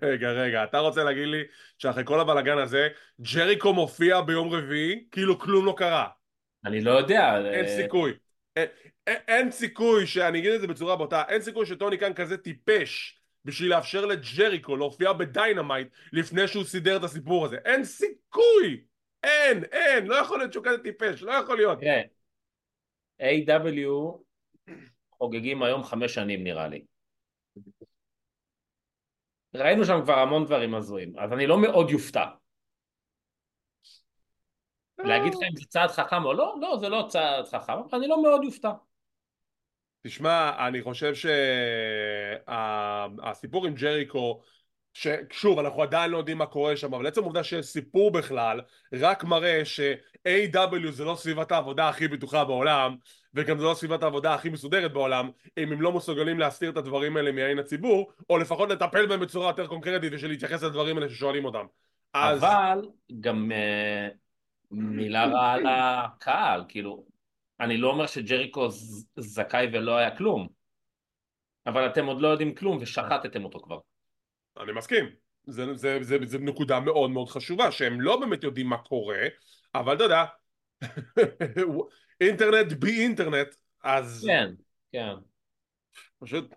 [0.03, 1.43] רגע רגע אתה רוצה להגיד לי
[1.79, 2.89] שאחרי כל הבלאגן הזה
[3.35, 6.09] ג'ריקו מופיע ביום רביעי כאילו כלום לא קרה
[6.65, 8.13] אני לא יודע, אין אה, סיכוי.
[8.57, 8.69] אין,
[9.07, 13.21] אין, אין סיכוי, שאני אגיד את זה בצורה בוטה, אין סיכוי שטוני כאן כזה טיפש
[13.45, 17.57] בשביל לאפשר לג'ריקו להופיע ב Dynamite לפני שהוא סידר את הסיפור הזה.
[17.65, 18.85] אין סיכוי!
[19.23, 21.79] אין, אין, לא יכול להיות שהוא כזה טיפש, לא יכול להיות.
[21.81, 22.03] תראה,
[23.21, 23.89] A.W.
[25.11, 26.85] חוגגים היום חמש שנים נראה לי.
[29.55, 32.25] ראינו שם כבר המון דברים הזויים, אז אני לא מאוד יופתע.
[35.05, 36.55] להגיד לך אם זה צעד חכם או לא?
[36.61, 38.71] לא, זה לא צעד חכם, אבל אני לא מאוד יופתע.
[40.07, 41.13] תשמע, אני חושב
[42.47, 44.41] שהסיפור עם ג'ריקו,
[44.95, 48.61] ששוב, אנחנו עדיין לא יודעים מה קורה שם, אבל עצם העובדה שיש סיפור בכלל,
[48.93, 52.97] רק מראה ש-AW זה לא סביבת העבודה הכי בטוחה בעולם,
[53.35, 57.17] וגם זה לא סביבת העבודה הכי מסודרת בעולם, אם הם לא מסוגלים להסתיר את הדברים
[57.17, 61.67] האלה מעין הציבור, או לפחות לטפל בהם בצורה יותר קונקרטית ושלהתייחס לדברים האלה ששואלים אותם.
[62.15, 62.39] אז...
[62.39, 62.81] אבל
[63.21, 64.09] גם אה,
[64.75, 67.05] מילה רעה על הקהל, כאילו,
[67.61, 68.69] אני לא אומר שג'ריקו
[69.17, 70.49] זכאי ולא היה כלום,
[71.67, 73.79] אבל אתם עוד לא יודעים כלום ושחטתם אותו כבר.
[74.63, 75.05] אני מסכים.
[75.47, 79.19] זה, זה, זה, זה נקודה מאוד מאוד חשובה, שהם לא באמת יודעים מה קורה,
[79.75, 80.25] אבל אתה יודע,
[82.21, 83.49] אינטרנט בי אינטרנט,
[83.83, 84.51] אז כן,
[84.93, 85.15] כן.
[86.19, 86.55] פשוט,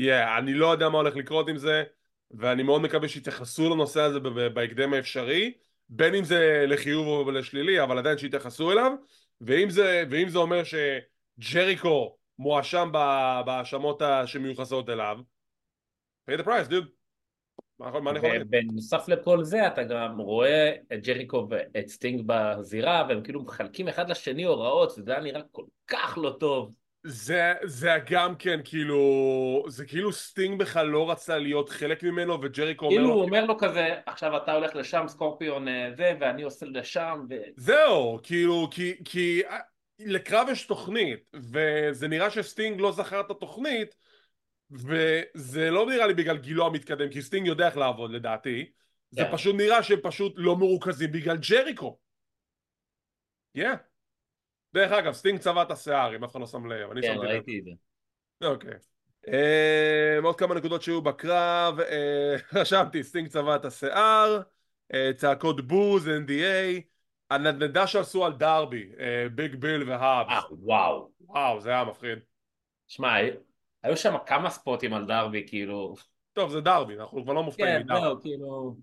[0.00, 1.84] yeah, אני לא יודע מה הולך לקרות עם זה,
[2.30, 4.20] ואני מאוד מקווה שיתייחסו לנושא הזה
[4.54, 5.52] בהקדם האפשרי,
[5.88, 8.92] בין אם זה לחיוב או לשלילי, אבל עדיין שיתייחסו אליו,
[9.40, 12.90] ואם זה, ואם זה אומר שג'ריקו מואשם
[13.46, 15.18] בהאשמות שמיוחסות אליו,
[16.30, 16.98] pay the price, dude.
[17.80, 24.10] ובנוסף לכל זה אתה גם רואה את ג'ריקו ואת סטינג בזירה והם כאילו מחלקים אחד
[24.10, 26.72] לשני הוראות וזה היה נראה כל כך לא טוב.
[27.08, 32.84] זה, זה גם כן כאילו, זה כאילו סטינג בכלל לא רצה להיות חלק ממנו וג'ריקו
[32.84, 36.42] אומר כאילו הוא לו, אומר לו כזה עכשיו אתה הולך לשם scorpion אה, זה ואני
[36.42, 37.34] עושה לשם ו...
[37.56, 39.58] זהו, כאילו, כי, כי אה,
[39.98, 43.94] לקרב יש תוכנית, וזה נראה שסטינג לא זכר את התוכנית,
[44.70, 48.70] וזה לא נראה לי בגלל גילו המתקדם, כי סטינג יודע איך לעבוד לדעתי,
[49.10, 49.32] זה כן.
[49.32, 51.98] פשוט נראה שהם פשוט לא מרוכזים בגלל ג'ריקו.
[53.54, 53.74] כן.
[54.74, 57.26] דרך אגב, סטינג צבע את השיער, אם אף אחד לא שם לב, אני כן שמתי
[57.26, 57.30] לב.
[57.30, 57.70] ראיתי את זה.
[58.48, 58.74] אוקיי.
[59.28, 64.40] אה, עוד כמה נקודות שהיו בקרב, אה, רשמתי, סטינג צבע את השיער,
[64.94, 66.80] אה, צעקות בוז, NDA,
[67.30, 71.10] הנדנדה שעשו על דרבי, אה, ביג ביל אה והובס, וואו.
[71.20, 72.18] וואו זה היה מפחיד.
[72.88, 73.14] שמע
[73.82, 75.94] היו שם כמה ספוטים על דרבי כאילו.
[76.32, 78.00] טוב זה דרבי, אנחנו כבר לא מופתעים כן מדרבי.
[78.00, 78.76] זהו כאילו.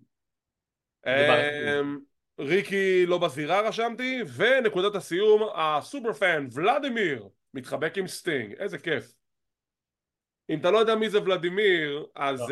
[2.40, 9.14] ריקי לא בזירה רשמתי, ונקודת הסיום, ה super fan ולדימיר מתחבק עם סטינג, איזה כיף.
[10.50, 12.46] אם אתה לא יודע מי זה ולדימיר, אז uh,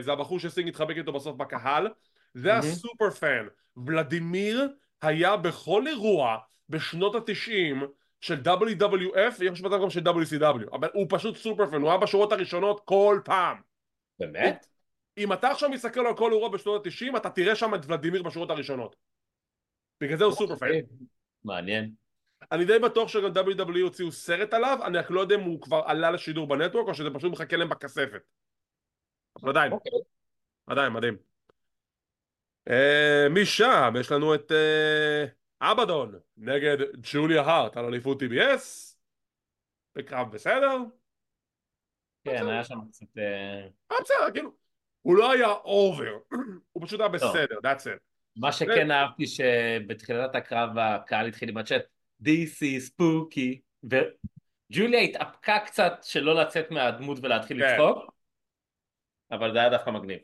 [0.00, 1.88] זה הבחור שסטינג התחבק איתו בסוף בקהל,
[2.34, 2.54] זה.
[2.54, 3.46] הסופר פן.
[3.86, 4.68] ולדימיר
[5.02, 6.36] היה בכל אירוע
[6.68, 7.82] בשנות התשעים
[8.20, 12.32] של WWF, ויש חושב גם של WCW, אבל הוא פשוט סופר פן, הוא היה בשורות
[12.32, 13.56] הראשונות כל פעם.
[14.18, 14.66] באמת?
[15.18, 18.50] אם אתה עכשיו מסתכל על כל אירוע בשנות התשעים, אתה תראה שם את ולדימיר בשורות
[18.50, 18.96] הראשונות.
[20.00, 20.66] בגלל זה הוא סופר פן.
[21.44, 21.90] מעניין.
[22.52, 25.82] אני די בטוח שגם WWE הוציאו סרט עליו, אני רק לא יודע אם הוא כבר
[25.86, 28.22] עלה לשידור בנטוורק או שזה פשוט מחכה להם בכספת.
[29.48, 29.92] עדיין, אוקיי.
[30.66, 31.16] עדיין, מדהים.
[32.70, 35.24] אה, משם יש לנו את אה,
[35.60, 36.76] אבדון נגד
[37.12, 38.94] ג'וליה הארט על אליפות TBS.
[39.94, 40.76] בקרב בסדר.
[42.24, 43.18] כן היה שם קצת...
[43.18, 44.52] אה, אה, בסדר, כאילו.
[45.02, 46.18] הוא לא היה אובר,
[46.72, 48.09] הוא פשוט היה בסדר, that's it.
[48.36, 51.82] מה שכן אהבתי שבתחילת הקרב הקהל התחיל עם הצ'אט
[52.22, 57.72] This is spooky וג'וליה התאפקה קצת שלא לצאת מהדמות ולהתחיל כן.
[57.72, 58.14] לצחוק
[59.30, 60.18] אבל זה היה דווקא מגניב.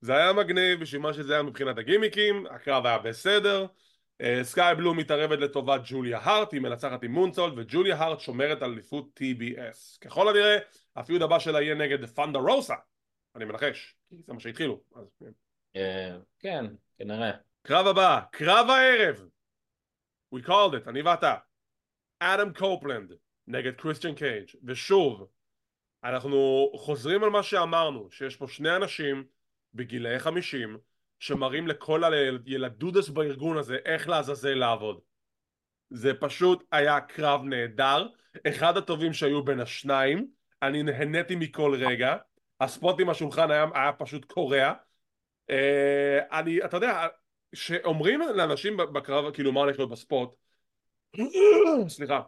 [0.00, 3.66] זה היה מגניב בשביל מה שזה היה מבחינת הגימיקים, הקרב היה בסדר.
[4.20, 8.72] אה, סקאי בלו מתערבת לטובת ג'וליה הארט, היא מנצחת עם מונסולט, וג'וליה הארט שומרת על
[8.72, 9.98] אליפות TBS.
[10.00, 10.58] ככל הנראה,
[10.96, 12.74] הפיוד הבא שלה יהיה נגד פנדה רוסה,
[13.36, 14.80] אני מנחש, כי זה מה שהתחילו.
[14.96, 15.04] אז,
[15.76, 16.64] אה, כן,
[16.98, 17.30] כנראה.
[17.62, 19.28] קרב הבא, קרב הערב.
[20.34, 21.34] We called it, אני ואתה.
[22.20, 23.12] אדם קופלנד
[23.46, 25.28] נגד קריסטיאן קייג' ושוב,
[26.04, 29.24] אנחנו חוזרים על מה שאמרנו, שיש פה שני אנשים
[29.74, 30.78] בגילאי חמישים
[31.18, 35.00] שמראים לכל הילדודס בארגון הזה איך לעזאזל לעבוד.
[35.90, 38.08] זה פשוט היה קרב נהדר,
[38.48, 40.26] אחד הטובים שהיו בין השניים,
[40.62, 42.16] אני נהניתי מכל רגע,
[42.60, 44.72] הספוט עם השולחן היה, היה פשוט קורע.
[45.50, 47.06] אה, אני, אתה יודע,
[47.54, 50.34] שאומרים לאנשים בקרב, כאילו מה הולך להיות בספוט,
[51.88, 52.20] סליחה,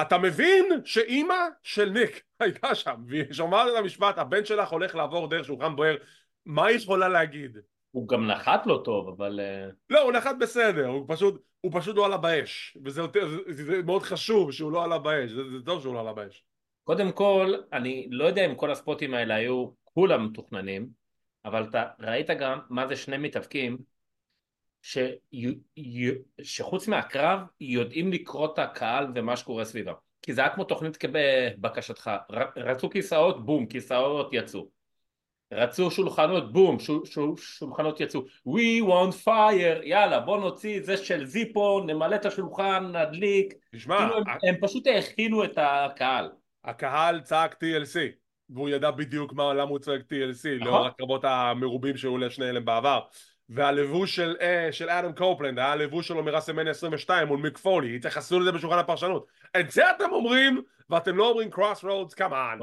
[0.00, 5.28] אתה מבין שאימא של ניק הייתה שם והיא שומעת את המשפט הבן שלך הולך לעבור
[5.28, 5.96] דרך שולחן בוער
[6.46, 7.58] מה היא יכולה להגיד?
[7.90, 11.96] הוא גם נחת לא טוב אבל אה, לא הוא נחת בסדר הוא פשוט, הוא פשוט
[11.96, 15.58] לא עלה באש וזה יותר, זה, זה מאוד חשוב שהוא לא עלה באש זה, זה
[15.66, 16.44] טוב שהוא לא עלה באש
[16.84, 21.01] קודם כל אני לא יודע אם כל הספוטים האלה היו כולם מתוכננים
[21.44, 23.78] אבל אתה ראית גם מה זה שני מתאבקים
[24.82, 24.98] ש...
[26.42, 29.94] שחוץ מהקרב יודעים לקרוא את הקהל ומה שקורה סביבם.
[30.22, 32.10] כי זה היה כמו תוכנית כבקשתך
[32.56, 34.68] רצו כיסאות בום כיסאות יצאו.
[35.52, 36.90] רצו שולחנות בום ש...
[37.04, 37.18] ש...
[37.36, 38.20] שולחנות יצאו.
[38.48, 43.54] We want fire יאללה בוא נוציא את זה של זיפו נמלא את השולחן נדליק.
[43.74, 46.30] תשמע כאילו הם, הם פשוט האכילו את הקהל.
[46.64, 48.21] הקהל צעק TLC
[48.54, 53.00] והוא ידע בדיוק מה, למה הוא צועק TLC לאור הקרבות המרובים שהיו לשני אלה בעבר
[53.48, 58.40] והלבוש של, אה, של אדם קופלנד היה הלבוש שלו מרסלמניה 22 מול מיק פולי, התייחסו
[58.40, 59.26] לזה בשולחן הפרשנות.
[59.60, 62.58] את זה אתם אומרים, ואתם לא אומרים Cross Rhodes, כמובן.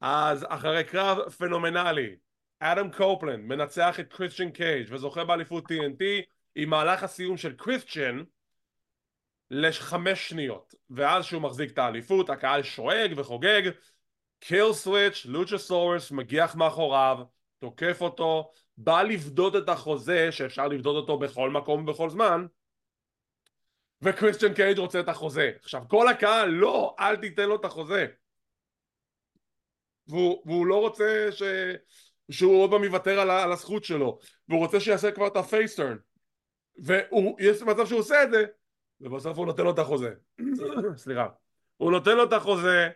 [0.00, 2.16] אז אחרי קרב פנומנלי,
[2.60, 6.04] אדם קופלנד מנצח את קריסטיאן קייג' וזוכה באליפות TNT
[6.54, 8.22] עם מהלך הסיום של קריסטיאן
[9.50, 13.62] לחמש שניות ואז שהוא מחזיק את האליפות הקהל שואג וחוגג
[14.46, 17.18] קיל סוויץ' לוצ'ה סורס מגיח מאחוריו
[17.58, 22.46] תוקף אותו בא לפדות את החוזה שאפשר לפדות אותו בכל מקום ובכל זמן
[24.02, 25.50] וקריסטיאן קייג' רוצה את החוזה.
[25.62, 28.06] עכשיו כל הקהל לא אל תיתן לו את החוזה.
[30.08, 31.42] והוא, והוא לא רוצה ש...
[32.30, 34.18] שהוא עוד פעם יוותר על, על הזכות שלו.
[34.48, 35.96] והוא רוצה שיעשה כבר את ה face turn
[36.78, 38.44] ויש מצב שהוא עושה את זה
[39.00, 40.14] ובסוף הוא נותן לו את החוזה.
[40.96, 41.28] סליחה.
[41.76, 42.88] הוא נותן לו את החוזה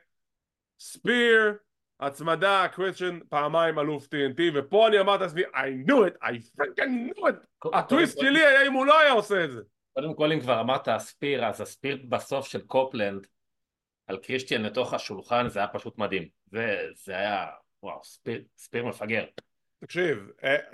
[0.79, 1.55] spear
[2.01, 7.23] הצמדה, קריסטיאן פעמיים אלוף TNT ופה אני אמרתי לעצמי I knew it, I freaking knew
[7.23, 7.69] it.
[7.73, 9.61] הטוויסט שלי היה אם הוא לא היה עושה את זה.
[9.95, 13.27] קודם כל אם כבר אמרת ה spear אז ה spear בסוף של קופלנד
[14.07, 16.29] על קריסטיאן לתוך השולחן זה היה פשוט מדהים.
[16.47, 17.47] זה, זה היה
[17.83, 19.25] וואו spear, spear מפגר.
[19.81, 20.31] תקשיב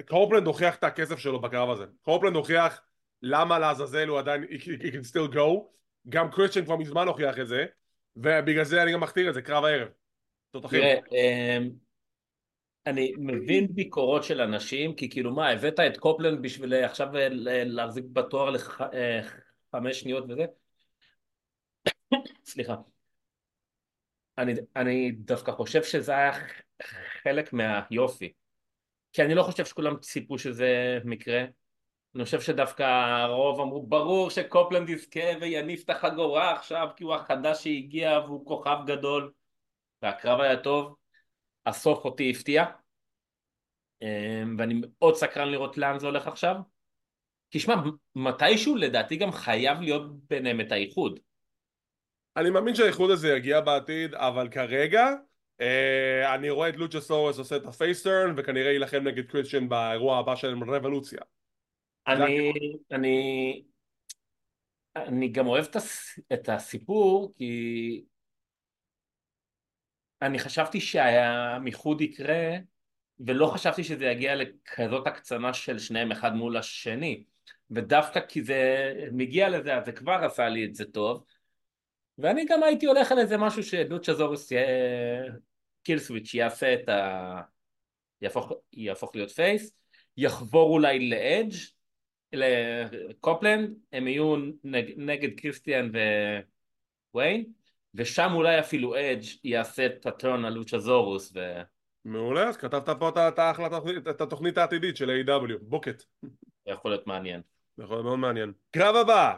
[0.08, 1.84] קופלנד הוכיח את הכסף שלו בקרב הזה.
[2.02, 2.80] קופלנד הוכיח
[3.22, 5.64] למה לעזאזל הוא עדיין he can still go.
[6.08, 7.66] גם קריסטיאן כבר מזמן הוכיח את זה
[8.16, 9.88] ובגלל זה אני גם מכתיר את זה קרב הערב
[10.70, 11.70] תראה, אמ,
[12.86, 17.28] אני מבין ביקורות של אנשים, כי כאילו מה, הבאת את קופלנד בשביל אה, עכשיו אה,
[17.64, 20.44] להחזיק בתואר לחמש אה, שניות וזה?
[22.44, 22.76] סליחה.
[24.38, 26.32] אני, אני דווקא חושב שזה היה
[27.22, 28.32] חלק מהיופי.
[29.12, 31.44] כי אני לא חושב שכולם ציפו שזה מקרה.
[32.14, 37.64] אני חושב שדווקא הרוב אמרו, ברור שקופלנד יזכה ויניף את החגורה עכשיו כי הוא החדש
[37.64, 39.32] שהגיע והוא כוכב גדול.
[40.02, 40.96] והקרב היה טוב,
[41.66, 42.64] הסוף אותי הפתיע.
[44.02, 46.56] אמ, ואני מאוד סקרן לראות לאן זה הולך עכשיו.
[47.50, 47.74] כי שמע,
[48.14, 51.20] מתישהו לדעתי גם חייב להיות ביניהם את האיחוד.
[52.36, 55.08] אני מאמין שהאיחוד הזה יגיע בעתיד, אבל כרגע
[55.60, 59.68] אה, אני רואה את לוצ'ה סורס עושה את ה face turn וכנראה יילחם נגד קריסטיאן
[59.68, 61.20] באירוע הבא של Revolution
[62.06, 62.52] אני,
[62.92, 63.64] אני,
[64.96, 65.64] אני גם אוהב
[66.32, 68.04] את הסיפור כי
[70.22, 72.56] אני חשבתי שהאיחוד יקרה
[73.20, 77.24] ולא חשבתי שזה יגיע לכזאת הקצנה של שניהם אחד מול השני.
[77.70, 81.24] ודווקא כי זה מגיע לזה אז זה כבר עשה לי את זה טוב.
[82.18, 84.52] ואני גם הייתי הולך על איזה משהו שלוצ'ה זורוס
[85.82, 87.40] קיל סוויץ' יעשה את ה...
[88.20, 89.72] יהפוך, יהפוך להיות face
[90.16, 91.54] יחבור אולי לאדג'
[92.36, 95.90] לקופלנד הם יהיו נג, נגד קריסטיאן
[97.14, 97.44] וויין
[97.94, 101.40] ושם אולי אפילו אדג' יעשה את ה turn על לוצ'זורוס ו...
[102.04, 103.78] מעולה, אז כתבת פה את, ההחלטה,
[104.10, 105.52] את התוכנית העתידית של A.W.
[105.60, 106.02] בוקט.
[106.66, 107.40] יכול להיות מעניין.
[107.78, 108.52] יכול להיות מאוד מעניין.
[108.70, 109.34] קרב הבא,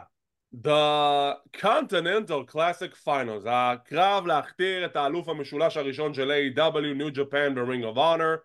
[0.55, 7.01] The Continental Classic Finals, הקרב להכתיר את האלוף המשולש הראשון של A.W.
[7.01, 8.37] New Japan ב-Ring of Honor,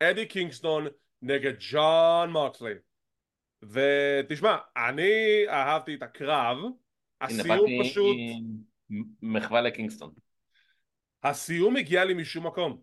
[0.00, 0.86] אדי קינגסטון
[1.22, 2.74] נגד ג'ון מוקסלי.
[3.62, 5.10] ותשמע, אני
[5.48, 6.58] אהבתי את הקרב,
[7.20, 8.16] הסיום פשוט...
[9.22, 10.12] מחווה לקינגסטון.
[11.22, 12.80] הסיום הגיע לי משום מקום.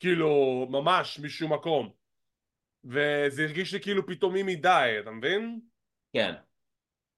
[0.00, 1.90] כאילו, ממש משום מקום.
[2.84, 5.60] וזה הרגיש לי כאילו פתאומי מדי, אתה מבין?
[6.12, 6.34] כן.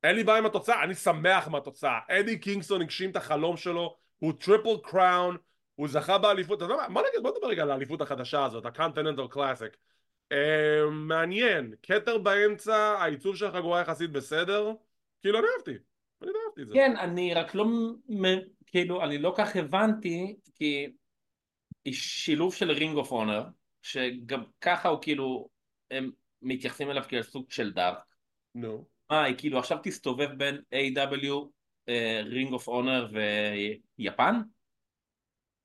[0.02, 1.98] אין לי בעיה עם התוצאה, אני שמח מהתוצאה.
[2.08, 5.36] אדי קינגסטון הגשים את החלום שלו, הוא Triple Crown,
[5.74, 8.66] הוא זכה באליפות, אתה יודע מה, בוא נגיד, בוא נדבר רגע על האליפות החדשה הזאת,
[8.66, 9.76] ה Continental Classic.
[10.32, 14.72] אה, מעניין, כתר באמצע, העיצוב של החגורה יחסית בסדר,
[15.22, 15.84] כאילו אני אהבתי,
[16.22, 16.74] אני אהבתי את זה.
[16.74, 17.64] כן, אני רק לא,
[18.66, 20.92] כאילו, אני לא כך הבנתי, כי
[21.92, 23.42] שילוב של Ring of Honor,
[23.82, 25.48] שגם ככה הוא כאילו,
[25.90, 26.10] הם
[26.42, 27.98] מתייחסים אליו כאל סוג של Dark.
[28.54, 28.86] נו.
[29.10, 31.32] מה, היא כאילו עכשיו תסתובב בין AEW,
[32.24, 33.08] Ring of Honor
[33.98, 34.40] ויפן?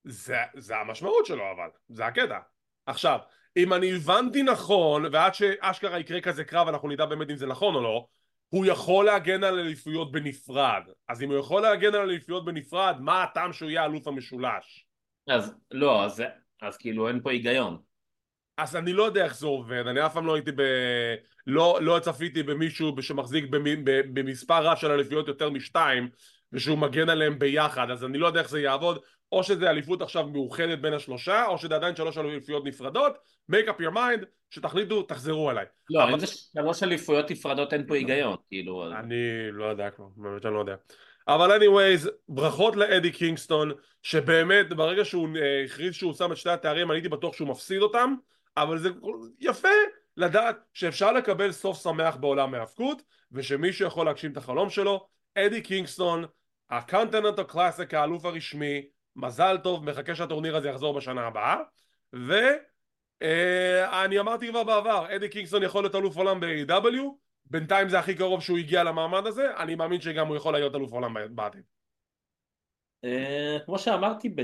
[0.04, 2.40] זה, זה המשמעות שלו אבל, זה הקטע.
[2.86, 3.20] עכשיו,
[3.58, 7.76] אם אני הבנתי נכון, ועד שאשכרה יקרה כזה קרב אנחנו נדע באמת אם זה נכון
[7.76, 8.06] או לא,
[8.50, 10.84] הוא יכול להגן על אליפויות בנפרד.
[11.08, 14.86] אז אם הוא יכול להגן על אליפויות בנפרד, מה הטעם שהוא יהיה אלוף המשולש?
[15.28, 16.24] אז לא, אז,
[16.62, 17.78] אז כאילו אין פה היגיון.
[18.58, 20.62] אז אני לא יודע איך זה עובד, אני אף פעם לא הייתי ב...
[21.48, 23.46] לא, לא צפיתי במישהו שמחזיק
[24.14, 26.10] במספר רב של אליפויות יותר משתיים
[26.54, 29.00] ושהוא מגן עליהם ביחד, אז אני לא יודע איך זה יעבוד,
[29.32, 33.18] או שזה אליפות עכשיו מאוחדת בין השלושה, או שזה עדיין שלוש אליפויות נפרדות,
[33.52, 35.66] make up your mind, שתחליטו, תחזרו אליי.
[35.90, 36.14] לא, אבל...
[36.14, 38.92] אם זה שלוש אליפויות נפרדות אין פה היגיון, כאילו...
[39.00, 40.76] אני לא יודע כבר, באמת שאני לא יודע.
[41.28, 43.72] אבל anyways, ברכות לאדי קינגסטון,
[44.04, 47.82] שבאמת ברגע שהוא אה, הכריז שהוא שם את שתי התארים, אני הייתי בטוח שהוא מפסיד
[47.82, 48.14] אותם,
[48.58, 48.90] אבל זה
[49.40, 49.68] יפה
[50.18, 53.02] לדעת שאפשר לקבל סוף שמח בעולם ההאבקות,
[53.32, 55.08] ושמישהו יכול להגשים את החלום שלו.
[55.36, 56.26] אדי קינגסטון,
[56.70, 61.58] ה Continental Classic האלוף הרשמי, מזל טוב, מחכה שהטורניר הזה יחזור בשנה הבאה.
[62.14, 67.02] ואני אה, אמרתי כבר בעבר, אדי קינגסטון יכול להיות אלוף עולם ב-AEW,
[67.46, 70.92] בינתיים זה הכי קרוב שהוא הגיע למעמד הזה, אני מאמין שגם הוא יכול להיות אלוף
[70.92, 71.64] עולם בעתיד.
[73.04, 74.36] אה, כמו שאמרתי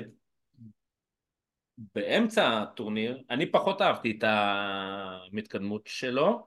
[1.77, 6.45] באמצע הטורניר, אני פחות אהבתי את המתקדמות שלו,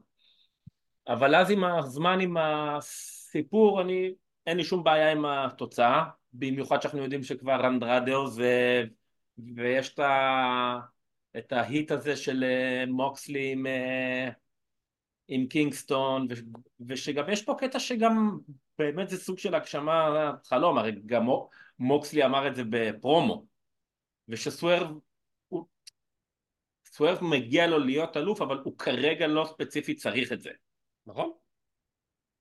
[1.08, 4.14] אבל אז עם הזמן, עם הסיפור, אני,
[4.47, 8.42] אין לי שום בעיה עם התוצאה, במיוחד שאנחנו יודעים שכבר אנדרדאו ו...
[9.57, 10.78] ויש את, ה...
[11.38, 14.28] את ההיט הזה של אה, מוקסלי עם, אה,
[15.28, 16.34] עם קינגסטון, ו...
[16.88, 18.38] ושגם יש פה קטע שגם
[18.78, 21.26] באמת זה סוג של הגשמה חלום, הרי גם
[21.78, 23.47] מוקסלי אמר את זה בפרומו,
[24.28, 24.88] ושסוורב
[26.97, 30.51] סוורב מגיע לו להיות אלוף אבל הוא כרגע לא ספציפית צריך את זה
[31.07, 31.32] נכון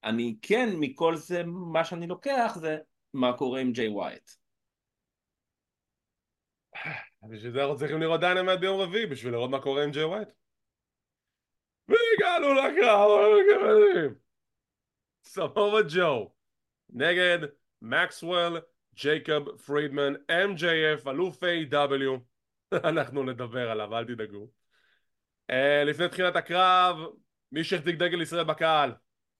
[0.06, 2.78] אני כן מכל זה מה שאני לוקח זה
[3.14, 4.32] מה קורה עם ג'יי ווייט.
[7.30, 10.30] בשביל זה אנחנו צריכים לראות Dynamite ביום רביעי בשביל לראות מה קורה עם ג'יי ווייט.
[11.88, 14.14] והגענו לקרב
[15.24, 16.32] סמואה ג'ו.
[16.90, 17.40] נגד
[17.82, 18.62] מקסוול
[18.96, 22.20] ג'ייקוב פרידמן MJF אלוף AEW
[22.90, 24.50] אנחנו נדבר עליו, אל תדאגו.
[25.52, 25.56] אה,
[25.86, 26.98] לפני תחילת הקרב,
[27.52, 28.92] מי שהחזיק דגל ישראל בקהל,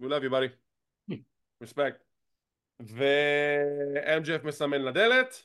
[0.02, 0.50] we love you buddy,
[1.64, 2.04] respect.
[2.82, 5.44] ו-MJF מסמן לדלת,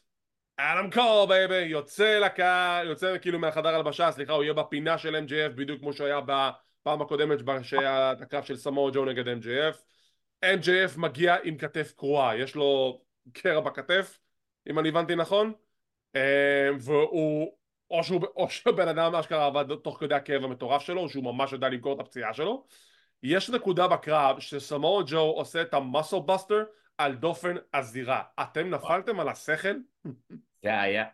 [0.56, 5.16] אדם קול bay bay, יוצא לקהל, יוצא כאילו מהחדר הלבשה, סליחה, הוא יהיה בפינה של
[5.16, 9.76] MJF בדיוק כמו שהוא היה בפעם הקודמת שהיה את הקרב של סמואה ג'ו נגד MJF.
[10.44, 13.00] MJF מגיע עם כתף קרועה, יש לו
[13.32, 14.18] קרע בכתף,
[14.70, 15.52] אם אני הבנתי נכון,
[16.16, 16.20] uh,
[16.80, 17.56] והוא
[17.90, 21.52] או שהוא, או שבן אדם אשכרה עבד תוך כדי הכאב המטורף שלו, או שהוא ממש
[21.52, 22.66] יודע למכור את הפציעה שלו.
[23.22, 26.64] יש נקודה בקרב שסמואל ג'ו עושה את המסל בסטר
[26.98, 28.22] על דופן הזירה.
[28.42, 29.76] אתם נפלתם על השכל?
[30.62, 31.04] זה היה,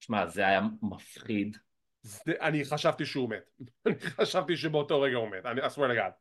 [0.00, 1.56] שמע, זה היה מפחיד.
[2.02, 3.50] זה, אני חשבתי שהוא מת.
[3.86, 5.46] אני חשבתי שבאותו רגע הוא מת.
[5.46, 6.12] אני to God.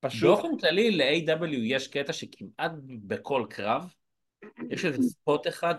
[0.00, 0.22] פשוט...
[0.22, 2.72] באופן כללי ל-AW יש קטע שכמעט
[3.06, 3.94] בכל קרב
[4.70, 5.74] יש איזה ספוט אחד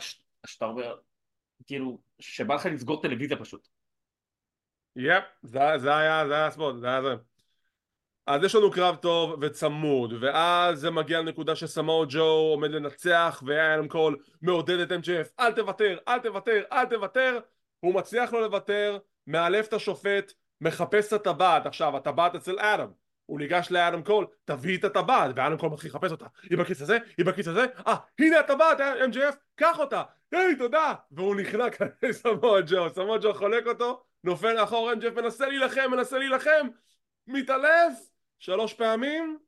[0.46, 0.98] שאתה אומר,
[1.66, 3.68] כאילו, שבא לך לסגור טלוויזיה פשוט.
[4.96, 7.16] יפ, זה, זה היה, זה היה הספורט, זה היה זה.
[8.28, 13.88] אז יש לנו קרב טוב וצמוד, ואז זה מגיע לנקודה שסמואל ג'ו עומד לנצח, ואלם
[13.88, 17.40] קול מעודד את MJF, אל תוותר, אל תוותר, אל תוותר,
[17.80, 18.98] הוא מצליח לא לוותר,
[19.28, 22.88] מעלף את השופט, מחפש את הטבעת, עכשיו הטבעת אצל אדם,
[23.26, 26.98] הוא ניגש לאדם קול, תביא את הטבעת, ואדם קול מתחיל לחפש אותה, היא בכיס הזה,
[27.18, 32.64] היא בכיס הזה, אה, הנה הטבעת, MJF, קח אותה, היי, תודה, והוא נחנק על סמואה
[32.68, 36.68] ג'ו, סמואה ג'ו חונק אותו, נופל לאחור, MJF מנסה להילחם, מנסה להילחם,
[37.28, 39.40] מתעלף, שלוש פעמים,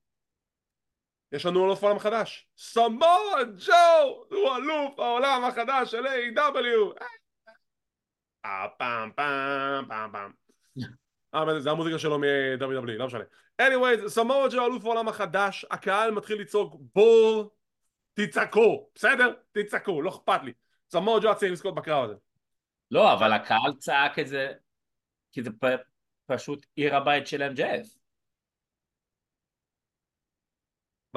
[1.31, 2.49] יש לנו אלוף העולם חדש.
[2.57, 4.25] סמואה ג'ו!
[4.29, 7.03] הוא אלוף העולם החדש של AEW.
[8.45, 10.31] אה, פעם פעם פעם פעם.
[11.35, 13.23] אה, זה המוזיקה שלו מ-WWE, לא משנה.
[13.61, 17.55] anyways, סמואל ג'ו אלוף העולם החדש, הקהל מתחיל לצעוק בור,
[18.13, 19.33] תצעקו, בסדר?
[19.51, 20.53] תצעקו, לא אכפת לי.
[20.91, 22.15] סמואל ג'ו צריך לזכות בקרב הזה.
[22.91, 24.53] לא, אבל הקהל צעק את זה,
[25.31, 25.49] כי זה
[26.25, 27.97] פשוט עיר הבית של MJF.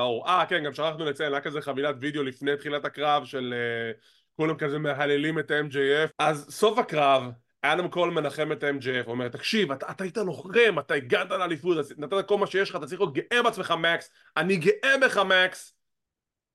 [0.00, 0.28] ברור.
[0.28, 3.54] אה, כן, גם שכחנו לציין, היה כזה חבילת וידאו לפני תחילת הקרב של
[3.96, 4.00] uh,
[4.36, 6.10] כולם כזה מהללים את ה-MJF.
[6.18, 7.32] אז סוף הקרב,
[7.62, 12.28] אדם קול מנחם את ה-MJF, אומר, תקשיב, אתה, אתה היית לוחם, אתה הגעת לאליפות, נתת
[12.28, 15.74] כל מה שיש לך, אתה צריך להיות גאה בעצמך, מקס, אני גאה בך, מקס.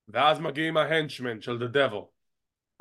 [0.07, 2.05] ואז מגיעים ההנצ'מן של The Devil.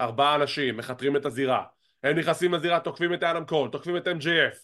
[0.01, 1.65] ארבעה אנשים, מכתרים את הזירה.
[2.03, 4.57] הם נכנסים לזירה, תוקפים את אדם קול, תוקפים את MJF.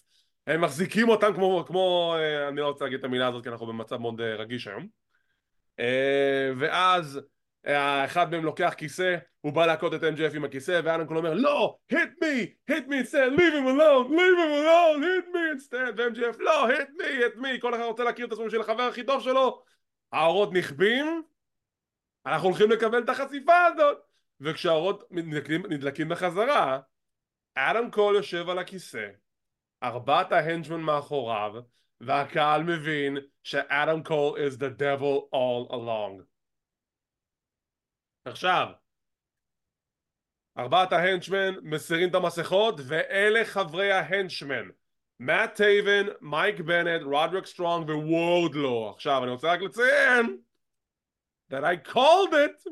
[0.47, 3.67] הם מחזיקים אותם כמו, כמו, אה, אני לא רוצה להגיד את המילה הזאת כי אנחנו
[3.67, 5.00] במצב מאוד אה, רגיש היום.
[5.79, 7.21] אה, ואז
[8.05, 11.77] אחד מהם לוקח כיסא, הוא בא להכות את MJF עם הכיסא, ואלן קול אומר לא,
[11.93, 16.37] hit me, hit me instead, leave him alone, leave him alone, hit me instead, ו-MJF
[16.39, 19.23] לא, hit me, hit me, כל אחד רוצה להכיר את עצמו בשביל החבר הכי טוב
[19.23, 19.63] שלו,
[20.13, 21.23] האורות נכבים,
[22.27, 23.99] אנחנו הולכים לקבל את החשיפה הזאת,
[24.41, 25.05] וכשהאורות
[25.71, 26.81] נדלקים בחזרה,
[27.55, 29.07] אדם קול יושב על הכיסא,
[29.83, 31.53] ארבעת ההנג'מן מאחוריו,
[32.01, 36.23] והקהל מבין שאדם קול is the devil all along.
[38.25, 38.67] עכשיו,
[40.59, 44.69] ארבעת ה henchmen מסירים את המסכות ואלה חברי ה henchmen
[45.21, 50.39] מאט טייבן, מייק בנט, רודריק סטרונג ווורדלו עכשיו אני רוצה רק לציין
[51.53, 52.71] that I called it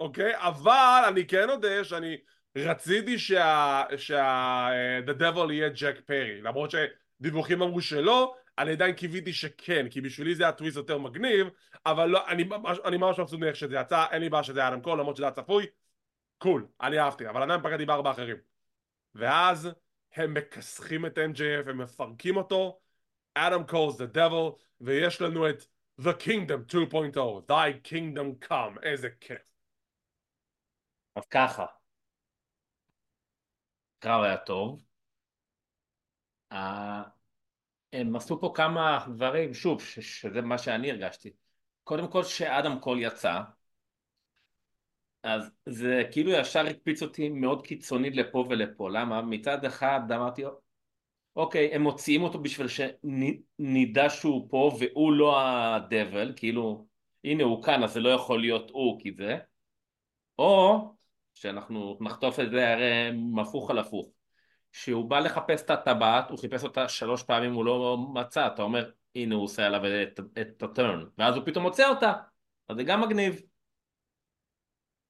[0.00, 0.38] אוקיי okay?
[0.38, 2.16] אבל אני כן יודע שאני
[2.56, 3.82] רציתי שה...
[3.96, 4.68] שה...
[4.68, 10.00] אה, the devil יהיה ג'ק פרי למרות שדיווחים אמרו שלא אני עדיין קיוויתי שכן, כי
[10.00, 11.46] בשבילי זה היה טוויסט יותר מגניב,
[11.86, 12.48] אבל לא, אני,
[12.84, 15.24] אני ממש מבסוט מאיך שזה יצא, אין לי בעיה שזה היה אדם קול, למרות שזה
[15.24, 15.66] היה צפוי,
[16.38, 18.36] קול, אני אהבתי, אבל עדיין פגעתי בארבע אחרים.
[19.14, 19.68] ואז
[20.12, 22.80] הם מכסחים את MJF, הם מפרקים אותו,
[23.34, 25.64] אדם קול זה devil, ויש לנו את
[26.00, 29.52] The Kingdom 2.0, Thy Kingdom Come, איזה כיף.
[31.16, 31.66] אז ככה,
[33.98, 34.82] קרב היה טוב.
[37.92, 41.30] הם עשו פה כמה דברים, שוב, ש- שזה מה שאני הרגשתי.
[41.84, 43.40] קודם כל שאדם קול יצא,
[45.22, 48.90] אז זה כאילו ישר הקפיץ אותי מאוד קיצונית לפה ולפה.
[48.90, 49.22] למה?
[49.22, 50.42] מצד אחד אמרתי,
[51.36, 56.86] אוקיי, הם מוציאים אותו בשביל שנדע שהוא פה והוא לא הדבל, כאילו,
[57.24, 59.38] הנה הוא כאן אז זה לא יכול להיות הוא כי זה,
[60.38, 60.78] או
[61.34, 63.10] שאנחנו נחטוף את זה הרי
[63.42, 64.08] הפוך על הפוך.
[64.72, 68.90] שהוא בא לחפש את הטבעת, הוא חיפש אותה שלוש פעמים, הוא לא מצא, אתה אומר,
[69.14, 72.12] הנה הוא עושה עליו את, את הטרן, ואז הוא פתאום מוצא אותה,
[72.68, 73.42] אז זה גם מגניב.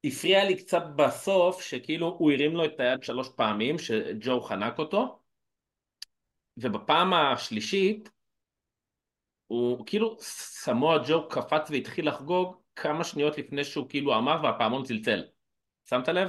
[0.05, 5.21] הפריע לי קצת בסוף, שכאילו הוא הרים לו את היד שלוש פעמים, שג'ו חנק אותו,
[6.57, 8.11] ובפעם השלישית,
[9.47, 15.25] הוא כאילו, סמואל ג'ו קפץ והתחיל לחגוג כמה שניות לפני שהוא כאילו אמר והפעמון צלצל.
[15.85, 16.29] שמת לב?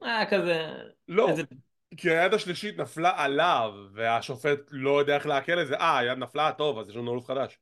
[0.00, 0.72] היה כזה...
[1.08, 1.28] לא.
[1.28, 1.42] איזה...
[1.96, 5.76] כי היד השלישית נפלה עליו והשופט לא יודע איך לעכל את זה.
[5.76, 7.58] אה היד נפלה טוב אז יש לנו אלוף חדש.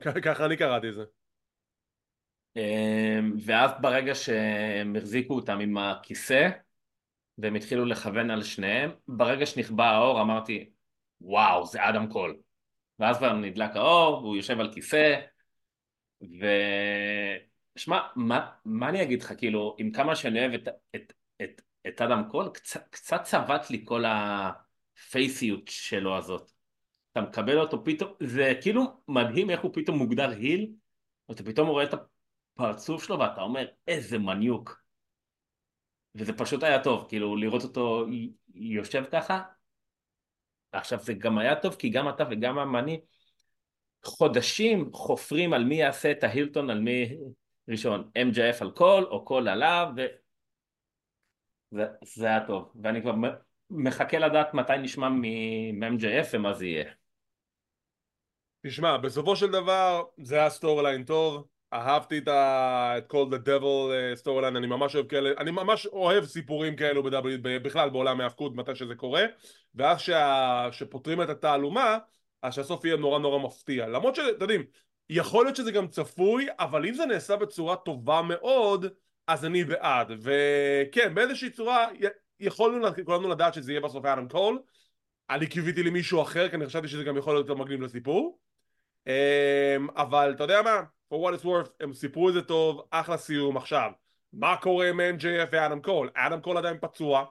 [0.22, 1.04] ככה אני קראתי את זה.
[2.56, 6.48] אמ, ואז ברגע שהם החזיקו אותם עם הכיסא
[7.38, 10.70] והם התחילו לכוון על שניהם ברגע שנכבה האור אמרתי
[11.20, 12.36] וואו זה אדם קול.
[12.98, 15.20] ואז כבר נדלק האור והוא יושב על כיסא
[16.22, 16.46] ו...
[17.76, 22.00] שמע, מה, מה אני אגיד לך, כאילו, עם כמה שאני אוהב את, את, את את
[22.00, 26.52] אדם קול, קצת, קצת צבט לי כל הפייסיות שלו הזאת.
[27.12, 30.72] אתה מקבל אותו פתאום, זה כאילו מדהים איך הוא פתאום מוגדר היל,
[31.28, 34.82] ואתה פתאום רואה את הפרצוף שלו ואתה אומר איזה מניוק.
[36.14, 38.06] וזה פשוט היה טוב, כאילו לראות אותו
[38.54, 39.42] יושב ככה.
[40.72, 43.00] עכשיו זה גם היה טוב כי גם אתה וגם המאני
[44.04, 47.16] חודשים חופרים על מי יעשה את ה heel turn, על מי
[47.68, 49.88] ראשון, MJF על קול או קול עליו,
[51.76, 53.14] זה, זה היה טוב, ואני כבר
[53.70, 56.84] מחכה לדעת מתי נשמע מ-MJF ומה זה יהיה.
[58.66, 62.94] תשמע, בסופו של דבר זה היה storyline טוב, אהבתי את ה...
[62.98, 67.09] את כל the devil storyline, אני ממש אוהב כאלה, אני ממש אוהב סיפורים כאלו ב
[67.09, 69.24] AEW, בכלל בעולם ההאבקות מתי שזה קורה,
[69.74, 70.68] ואז שה...
[71.22, 71.98] את התעלומה,
[72.42, 74.64] אז שהסוף יהיה נורא נורא מפתיע, למרות שאתם יודעים,
[75.10, 78.86] יכול להיות שזה גם צפוי, אבל אם זה נעשה בצורה טובה מאוד,
[79.26, 81.88] אז אני בעד, וכן באיזושהי צורה
[82.40, 84.58] יכולנו כולנו לדעת שזה יהיה בסוף אדם קול
[85.30, 88.38] אני קיוויתי למישהו אחר כי אני חשבתי שזה גם יכול להיות יותר מגניב לסיפור.
[89.06, 89.12] אמ,
[89.96, 90.82] אבל אתה יודע מה?
[91.12, 93.56] for what it's worth הם סיפרו את זה טוב, אחלה סיום.
[93.56, 93.90] עכשיו
[94.32, 96.10] מה קורה עם MJF ואדם קול?
[96.14, 97.24] אדם קול עדיין פצוע.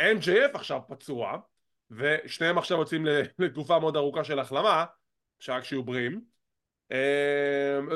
[0.00, 1.38] MJF עכשיו פצוע
[1.90, 3.06] ושניהם עכשיו יוצאים
[3.38, 4.84] לתקופה מאוד ארוכה של החלמה
[5.40, 6.20] שרק שיהיו בריאים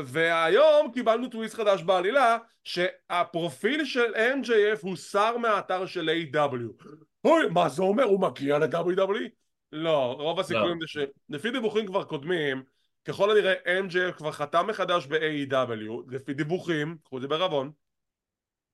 [0.05, 6.84] והיום קיבלנו טוויסט חדש בעלילה שהפרופיל של MJF הוסר מהאתר של A.W.
[7.24, 8.05] אוי, מה זה אומר?
[8.05, 9.28] הוא מגיע ל-WWE?
[9.72, 10.86] לא, רוב הסיכויים לא.
[10.86, 12.62] זה שלפי דיווחים כבר קודמים
[13.05, 17.70] ככל הנראה MJF כבר חתם מחדש ב-AEW לפי דיווחים, קחו את זה בערבון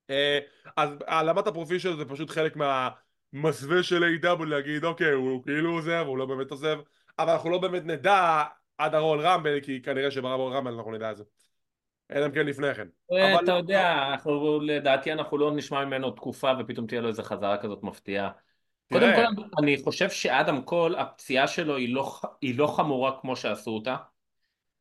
[0.09, 0.39] אה,
[0.77, 4.45] אז העלמת הפרופיל שלו זה פשוט חלק מהמסווה של A.W.
[4.45, 6.79] להגיד אוקיי הוא כאילו עוזב הוא לא באמת עוזב
[7.19, 8.43] אבל אנחנו לא באמת נדע
[8.77, 11.23] עד הרול רמבל כי כנראה שברול רמבל אנחנו נדע את זה
[12.11, 16.51] אלא אם כן לפני כן אה, אתה יודע, אנחנו, לדעתי אנחנו לא נשמע ממנו תקופה
[16.59, 18.29] ופתאום תהיה לו איזה חזרה כזאת מפתיעה.
[18.93, 19.15] קודם.
[19.15, 23.95] כל, אני חושב שאדם קול, הפציעה שלו היא לא, היא לא חמורה כמו שעשו אותה.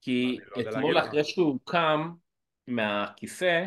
[0.01, 0.99] כי לא יודע אתמול.
[0.99, 2.13] אחרי שהוא קם
[2.67, 3.67] מהכיסא,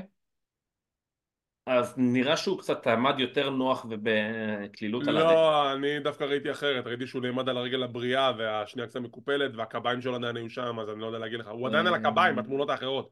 [1.69, 5.33] אז נראה שהוא קצת עמד יותר נוח ובקלילות על הדשא.
[5.33, 10.01] לא, אני דווקא ראיתי אחרת, ראיתי שהוא נעמד על הרגל הבריאה והשנייה קצת מקופלת והקביים
[10.01, 12.69] שלו עדיין היו שם אז אני לא יודע להגיד לך, הוא עדיין על הקביים בתמונות
[12.69, 13.09] האחרות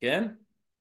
[0.00, 0.28] כן?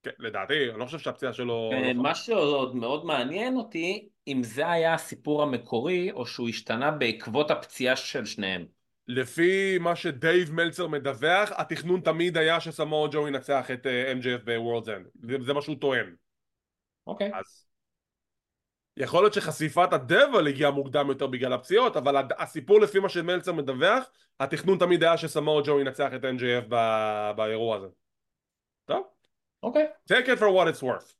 [0.03, 1.69] כן, לדעתי, אני לא חושב שהפציעה שלו...
[1.73, 7.51] לא מה שעוד מאוד מעניין אותי, אם זה היה הסיפור המקורי, או שהוא השתנה בעקבות
[7.51, 8.65] הפציעה של שניהם.
[9.09, 14.51] לפי מה שדייב מלצר מדווח, התכנון תמיד היה שסמואה ג'ו ינצח את אה, MJF ב
[14.51, 15.07] Worlds End.
[15.21, 16.15] זה, זה מה שהוא טוען.
[17.07, 17.31] אוקיי.
[17.33, 17.65] אז...
[18.97, 23.53] יכול להיות שחשיפת ה devil הגיעה מוקדם יותר בגלל הפציעות, אבל הסיפור לפי מה שמלצר
[23.53, 27.87] מדווח, התכנון תמיד היה שסמואה ג'ו ינצח את MJF ב- באירוע הזה.
[28.85, 29.07] טוב?
[29.63, 29.87] אוקיי.
[30.11, 31.13] take it for what it's worth.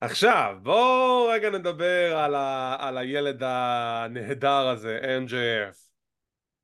[0.00, 5.91] עכשיו, בואו רגע נדבר על, ה, על הילד הנהדר הזה, MJF.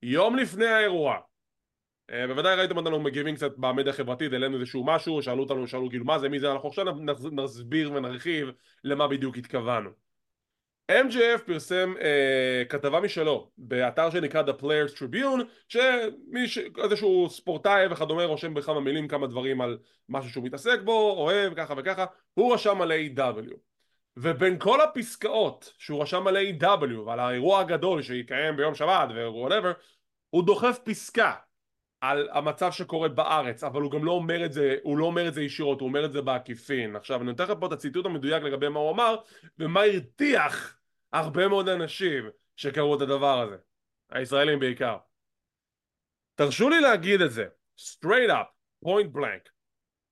[0.03, 1.16] יום לפני האירוע,
[2.11, 6.05] אה, בוודאי ראיתם אותנו מגיבים קצת במדיה החברתית, העלינו איזשהו משהו, שאלו אותנו, שאלו כאילו
[6.05, 8.49] מה זה, מי זה, אנחנו עכשיו נס- נסביר ונרחיב
[8.84, 9.90] למה בדיוק התכוונו.
[10.92, 16.59] MJF פרסם אה, כתבה משלו באתר שנקרא The Players Tribune שמי ש...
[16.59, 19.78] איזשהו ספורטאי וכדומה רושם בכמה מילים כמה דברים על
[20.09, 23.68] משהו שהוא מתעסק בו, אוהב, ככה וככה הוא רשם על A.W.
[24.21, 26.99] ובין כל הפסקאות שהוא רשם על A.W.
[27.07, 29.73] ועל האירוע הגדול שיקיים ביום שבת ו-whatever
[30.31, 31.35] הוא דוחף פסקה
[32.01, 35.35] על המצב שקורה בארץ אבל הוא גם לא אומר את זה הוא לא אומר את
[35.35, 36.97] זה ישירות הוא אומר את זה בעקיפין.
[36.97, 39.16] עכשיו אני נותן לך פה את הציטוט המדויק לגבי מה הוא אמר
[39.59, 40.79] ומה הרתיח
[41.12, 43.57] הרבה מאוד אנשים שקראו את הדבר הזה.
[44.11, 44.97] הישראלים בעיקר.
[46.35, 47.47] תרשו לי להגיד את זה.
[47.81, 48.49] Straight up
[48.85, 49.51] point blank.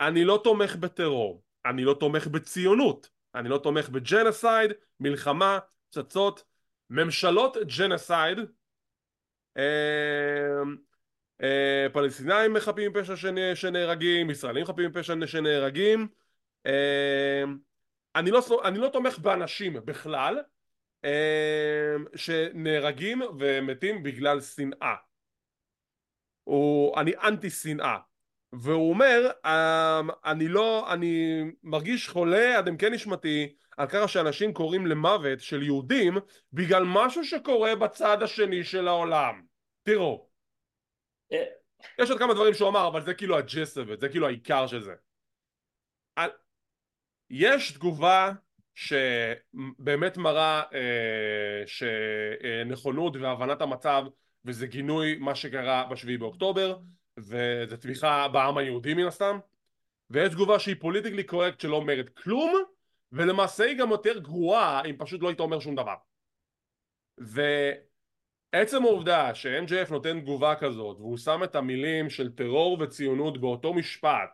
[0.00, 1.42] אני לא תומך בטרור.
[1.66, 5.58] אני לא תומך בציונות אני לא תומך בג'נסייד מלחמה
[5.90, 6.44] פצצות
[6.90, 8.38] ממשלות ג'נסייד
[9.56, 10.62] אה,
[11.42, 16.08] אה, פלסטינאים חפים מפשע שנ- שנהרגים, ישראלים חפים מפשע שנהרגים.
[16.66, 17.42] אה,
[18.16, 20.38] אני לא, אני לא תומך באנשים בכלל
[21.04, 24.94] אה, שנהרגים ומתים בגלל שנאה.
[26.44, 27.98] הוא, אני אנטי שנאה
[28.52, 34.86] והוא אומר אה, אני לא, אני מרגיש חולה עד עמקי נשמתי על ככה שאנשים קוראים
[34.86, 36.14] למוות של יהודים
[36.52, 39.42] בגלל משהו שקורה בצד השני של העולם.
[39.82, 40.28] תראו.
[41.32, 41.44] אה,
[41.98, 43.44] יש עוד כמה דברים שהוא אמר אבל זה כאילו it,
[44.00, 44.94] זה כאילו העיקר של זה.
[47.30, 48.32] יש תגובה
[48.74, 54.04] שבאמת מראה אה, שנכונות והבנת המצב
[54.44, 56.78] וזה גינוי מה שקרה בשביעי באוקטובר
[57.18, 59.38] וזה תמיכה בעם היהודי מן הסתם.
[60.10, 62.62] ויש תגובה שהיא פוליטיקלי קורקט שלא אומרת כלום
[63.12, 65.94] ולמעשה היא גם יותר גרועה אם פשוט לא היית אומר שום דבר.
[67.18, 74.30] ועצם העובדה ש-MJF נותן תגובה כזאת והוא שם את המילים של טרור וציונות באותו משפט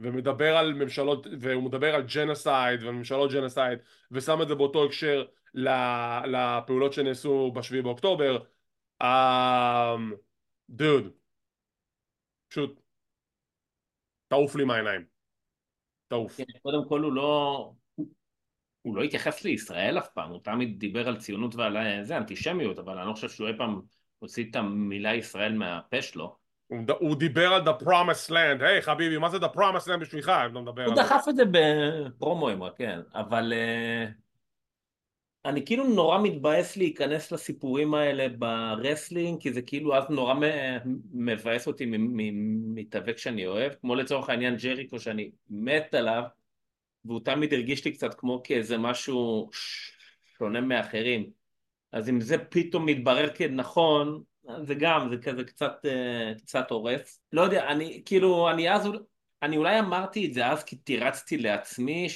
[0.00, 3.78] ומדבר על ממשלות והוא מדבר על genocide וממשלות genocide
[4.10, 5.24] ושם את זה באותו הקשר
[6.24, 8.38] לפעולות שנעשו בשביעי באוקטובר
[9.02, 10.14] אמ...
[10.70, 11.19] דוד
[12.50, 12.80] פשוט
[14.28, 15.04] תעוף לי מהעיניים.
[16.08, 16.36] תעוף.
[16.36, 17.72] כן, קודם כל הוא לא...
[18.82, 22.98] הוא לא התייחס לישראל אף פעם, הוא תמיד דיבר על ציונות ועל זה, אנטישמיות, אבל
[22.98, 23.80] אני לא חושב שהוא אי פעם
[24.18, 26.36] הוציא את המילה ישראל מהפה שלו.
[26.66, 28.64] הוא, הוא דיבר על the promised land.
[28.64, 30.28] היי חביבי מה זה the promised land בשבילך?
[30.28, 34.06] אם אתה מדבר הוא על זה דחף את זה בפרומואים כן, אבל אה,
[35.44, 40.34] אני כאילו נורא מתבאס להיכנס לסיפורים האלה ב wrestling, כי זה כאילו אז נורא
[41.12, 46.22] מבאס אותי מ- מ- מתאבק שאני אוהב, כמו לצורך העניין ג'ריקו שאני מת עליו,
[47.04, 49.92] והוא תמיד הרגיש לי קצת כמו כאיזה משהו ש-
[50.38, 51.30] שונה מאחרים.
[51.92, 54.22] אז אם זה פתאום מתברר כנכון,
[54.66, 57.20] זה גם, זה כזה קצת, אה, קצת הורס.
[57.32, 58.88] לא יודע, אני כאילו, אני אז,
[59.42, 62.06] אני אולי אמרתי את זה אז כי תירצתי לעצמי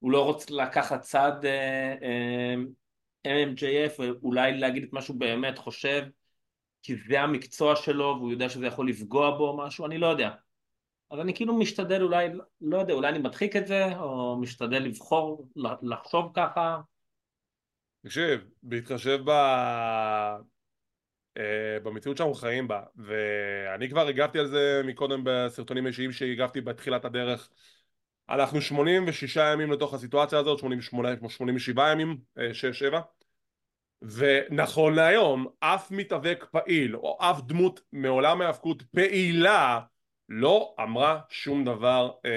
[0.00, 2.54] שהוא לא רוצה לקחת צד אה, אה,
[3.26, 6.02] MMJF ואולי להגיד את מה שהוא באמת חושב
[6.82, 10.30] כי זה המקצוע שלו והוא יודע שזה יכול לפגוע בו או משהו, אני לא יודע.
[11.10, 12.28] אז אני כאילו משתדל אולי,
[12.60, 15.48] לא יודע, אולי אני מדחיק את זה, או משתדל לבחור,
[15.82, 16.80] לחשוב ככה.
[18.02, 19.30] תקשיב, בהתחשב ב...
[21.38, 21.40] uh,
[21.82, 27.50] במציאות שאנחנו חיים בה, ואני כבר הגבתי על זה מקודם בסרטונים אישיים שהגבתי בתחילת הדרך.
[28.30, 32.38] אנחנו 86 ימים לתוך הסיטואציה הזאת, 88, 87 ימים, 6-7.
[32.94, 33.00] אה,
[34.02, 39.80] ונכון להיום, אף מתאבק פעיל או אף דמות מעולם ההאבקות פעילה
[40.28, 42.30] לא אמרה שום דבר אה,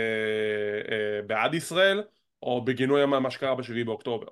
[0.91, 2.03] אה, בעד ישראל
[2.43, 4.27] או בגינוי מה שקרה בשביעי באוקטובר.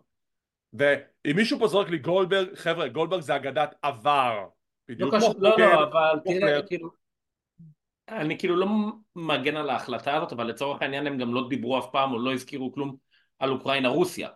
[0.73, 4.45] ואם מישהו פה זורק לי גולדברג, חבר'ה, גולדברג זה אגדת עבר.
[4.87, 7.00] בדיוק לא, כמו לא, לא, לא, אבל תראה, כאילו,
[8.11, 8.67] אני כאילו לא
[9.15, 12.33] מגן על ההחלטה הזאת, אבל לצורך העניין הם גם לא דיברו אף פעם או לא
[12.33, 12.95] הזכירו כלום
[13.39, 14.29] על אוקראינה-רוסיה.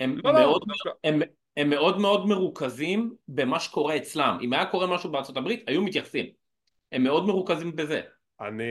[0.00, 1.20] הם, לא, לא מאוד, לא, הם,
[1.56, 4.38] הם מאוד מאוד מרוכזים במה שקורה אצלם.
[4.42, 6.26] אם היה קורה משהו בארצות הברית, היו מתייחסים.
[6.92, 8.00] הם מאוד מרוכזים בזה.
[8.40, 8.64] אני,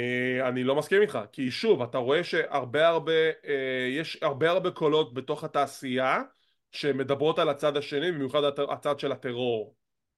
[0.48, 3.12] אני לא מסכים איתך, כי שוב, אתה רואה שהרבה הרבה,
[3.48, 6.22] אה, יש הרבה הרבה קולות בתוך התעשייה
[6.72, 9.76] שמדברות על הצד השני, במיוחד הצד של הטרור,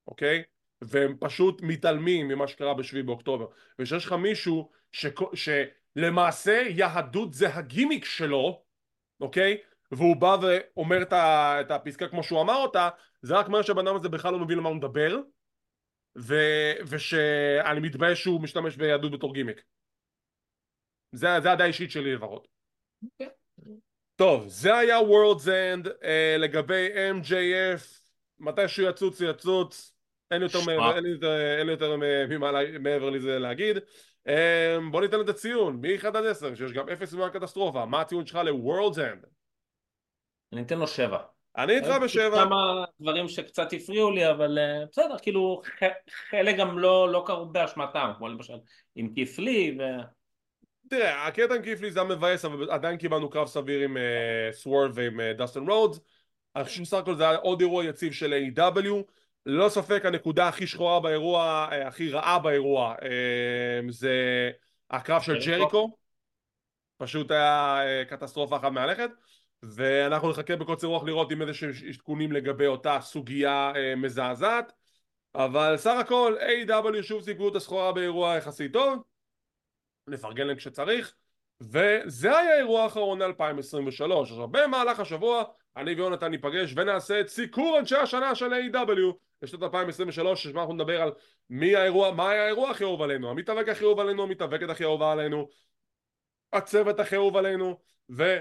[0.07, 0.43] אוקיי?
[0.82, 3.45] והם פשוט מתעלמים ממה שקרה בשביעי באוקטובר.
[3.80, 8.63] וכשיש לך מישהו ש, שלמעשה יהדות זה הגימיק שלו,
[9.21, 9.57] אוקיי?
[9.91, 12.89] והוא בא ואומר את הפסקה כמו שהוא אמר אותה,
[13.21, 15.17] זה רק אומר שהבן אדם הזה בכלל לא מבין למה הוא מדבר,
[16.17, 16.36] ו,
[16.88, 19.61] ושאני מתבייש שהוא משתמש ביהדות בתור גימיק.
[21.11, 22.47] זה, זה הדעה האישית שלי לפחות.
[23.05, 23.25] Okay.
[24.15, 26.05] טוב, זה היה World's End uh,
[26.39, 27.99] לגבי MJF,
[28.39, 29.95] מתי שהוא יצוץ יצוץ,
[30.32, 31.95] אין יותר, מעבר, אין יותר, אין יותר
[32.80, 33.77] מעבר לזה להגיד.
[34.27, 34.32] Um,
[34.91, 38.39] בוא ניתן לזה ציון, מ-1 עד 10, שיש גם 0 ומה קטסטרופה, מה הציון שלך
[38.43, 39.27] ל-World's End?
[40.53, 41.17] אני אתן לו 7.
[41.57, 42.45] אני איתך בשבע.
[42.45, 45.61] כמה דברים שקצת הפריעו לי, אבל uh, בסדר, כאילו
[46.30, 48.57] חלק גם לא, לא קרו באשמתם, כמו למשל
[48.95, 49.84] עם כיפלי ו...
[50.89, 55.19] תראה, הקטע עם כיפלי זה המבאס, אבל עדיין קיבלנו קרב סביר עם uh, סוורב ועם
[55.19, 55.99] uh, דסטון רודס.
[56.55, 59.11] אני חושב שסך הכל זה היה עוד אירוע יציב של A.W.
[59.46, 64.14] ללא ספק הנקודה הכי שחורה באירוע, uh, הכי רעה באירוע, uh, זה
[64.90, 65.98] הקרב של ג'ריקו.
[66.98, 69.10] פשוט היה uh, קטסטרופה אחת מהלכת.
[69.64, 74.74] ואנחנו נחכה בקוצר רוח לראות אם איזה שהם עדכונים לגבי אותה סוגיה אה, מזעזעת
[75.36, 77.04] אבל סך הכל A.W.
[77.04, 79.04] שוב סיפרו את הסחורה באירוע יחסית טוב
[80.08, 81.14] נפרגן להם כשצריך
[81.62, 85.44] וזה היה האירוע האחרון ל-2023 עכשיו במהלך השבוע
[85.78, 91.01] אני ויונתן ניפגש ונעשה את סיקור אנשי השנה של AEW לשנת 2023 שבה אנחנו נדבר
[91.01, 91.11] על
[91.49, 95.11] מי האירוע, מה היה האירוע הכי אהוב עלינו המתאבק הכי אהוב עלינו, המתאבקת הכי אהובה
[95.11, 95.49] עלינו
[96.53, 97.80] הצוות הכי אהוב עלינו
[98.11, 98.39] ו...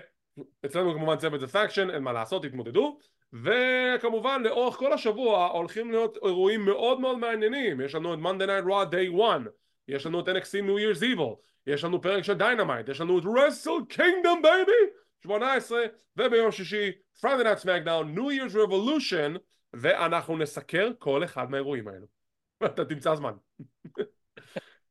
[0.64, 2.98] אצלנו כמובן צוות זה faction, אין מה לעשות, תתמודדו
[3.32, 8.66] וכמובן לאורך כל השבוע הולכים להיות אירועים מאוד מאוד מעניינים יש לנו את Monday Night
[8.66, 9.40] Raw Day 1
[9.88, 13.24] יש לנו את NXT New Year's Evil יש לנו פרק של Dynamite יש לנו את
[13.24, 14.90] Wrestle Kingdom baby
[15.22, 15.78] 18
[16.16, 19.38] וביום שישי Friday Night SmackDown New Year's Revolution
[19.72, 22.06] ואנחנו נסקר כל אחד מהאירועים האלו.
[22.64, 23.32] אתה תמצא זמן.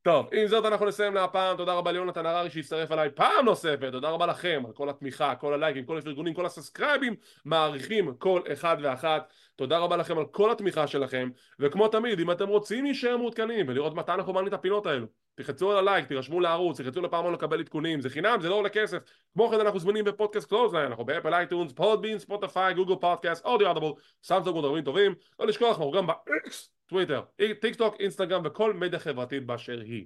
[0.02, 4.10] טוב, עם זאת אנחנו נסיים להפעם, תודה רבה ליונתן הררי שהצטרף אליי פעם נוספת, תודה
[4.10, 7.16] רבה לכם על כל התמיכה, כל הלייקים, כל הפרגונים, כל ה subscribe־ים,
[7.46, 12.48] מעריכים כל אחד ואחת, תודה רבה לכם על כל התמיכה שלכם, וכמו תמיד, אם אתם
[12.48, 15.08] רוצים להישאר מעודכנים ולראות מתי אנחנו מעלים את הפינות האלו,
[15.38, 18.98] תחצו על הלייק, תירשמו לערוץ, תחצו לפעמון לקבל עדכונים, זה חינם, זה לא עולה כסף,
[19.34, 23.94] כמו כן אנחנו זמינים בפודקאסט קלוזליין, אנחנו באפל אייטונס, פודבין, ספוטיפיי, גוגל פודקאסט, אודיו אדבול,
[24.24, 26.52] סמסונג ודברים טובים, לא לשכוח, אנחנו גם ב-X,
[26.86, 27.22] טוויטר,
[27.62, 30.06] טיק טוק, אינסטגרם וכל מדיה חברתית באשר היא.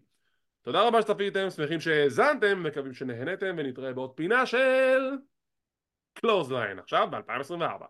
[0.61, 5.09] תודה רבה שצפיתם, שמחים שהאזנתם, מקווים שנהנתם ונתראה בעוד פינה של
[6.13, 7.85] קלוזליין עכשיו ב-2024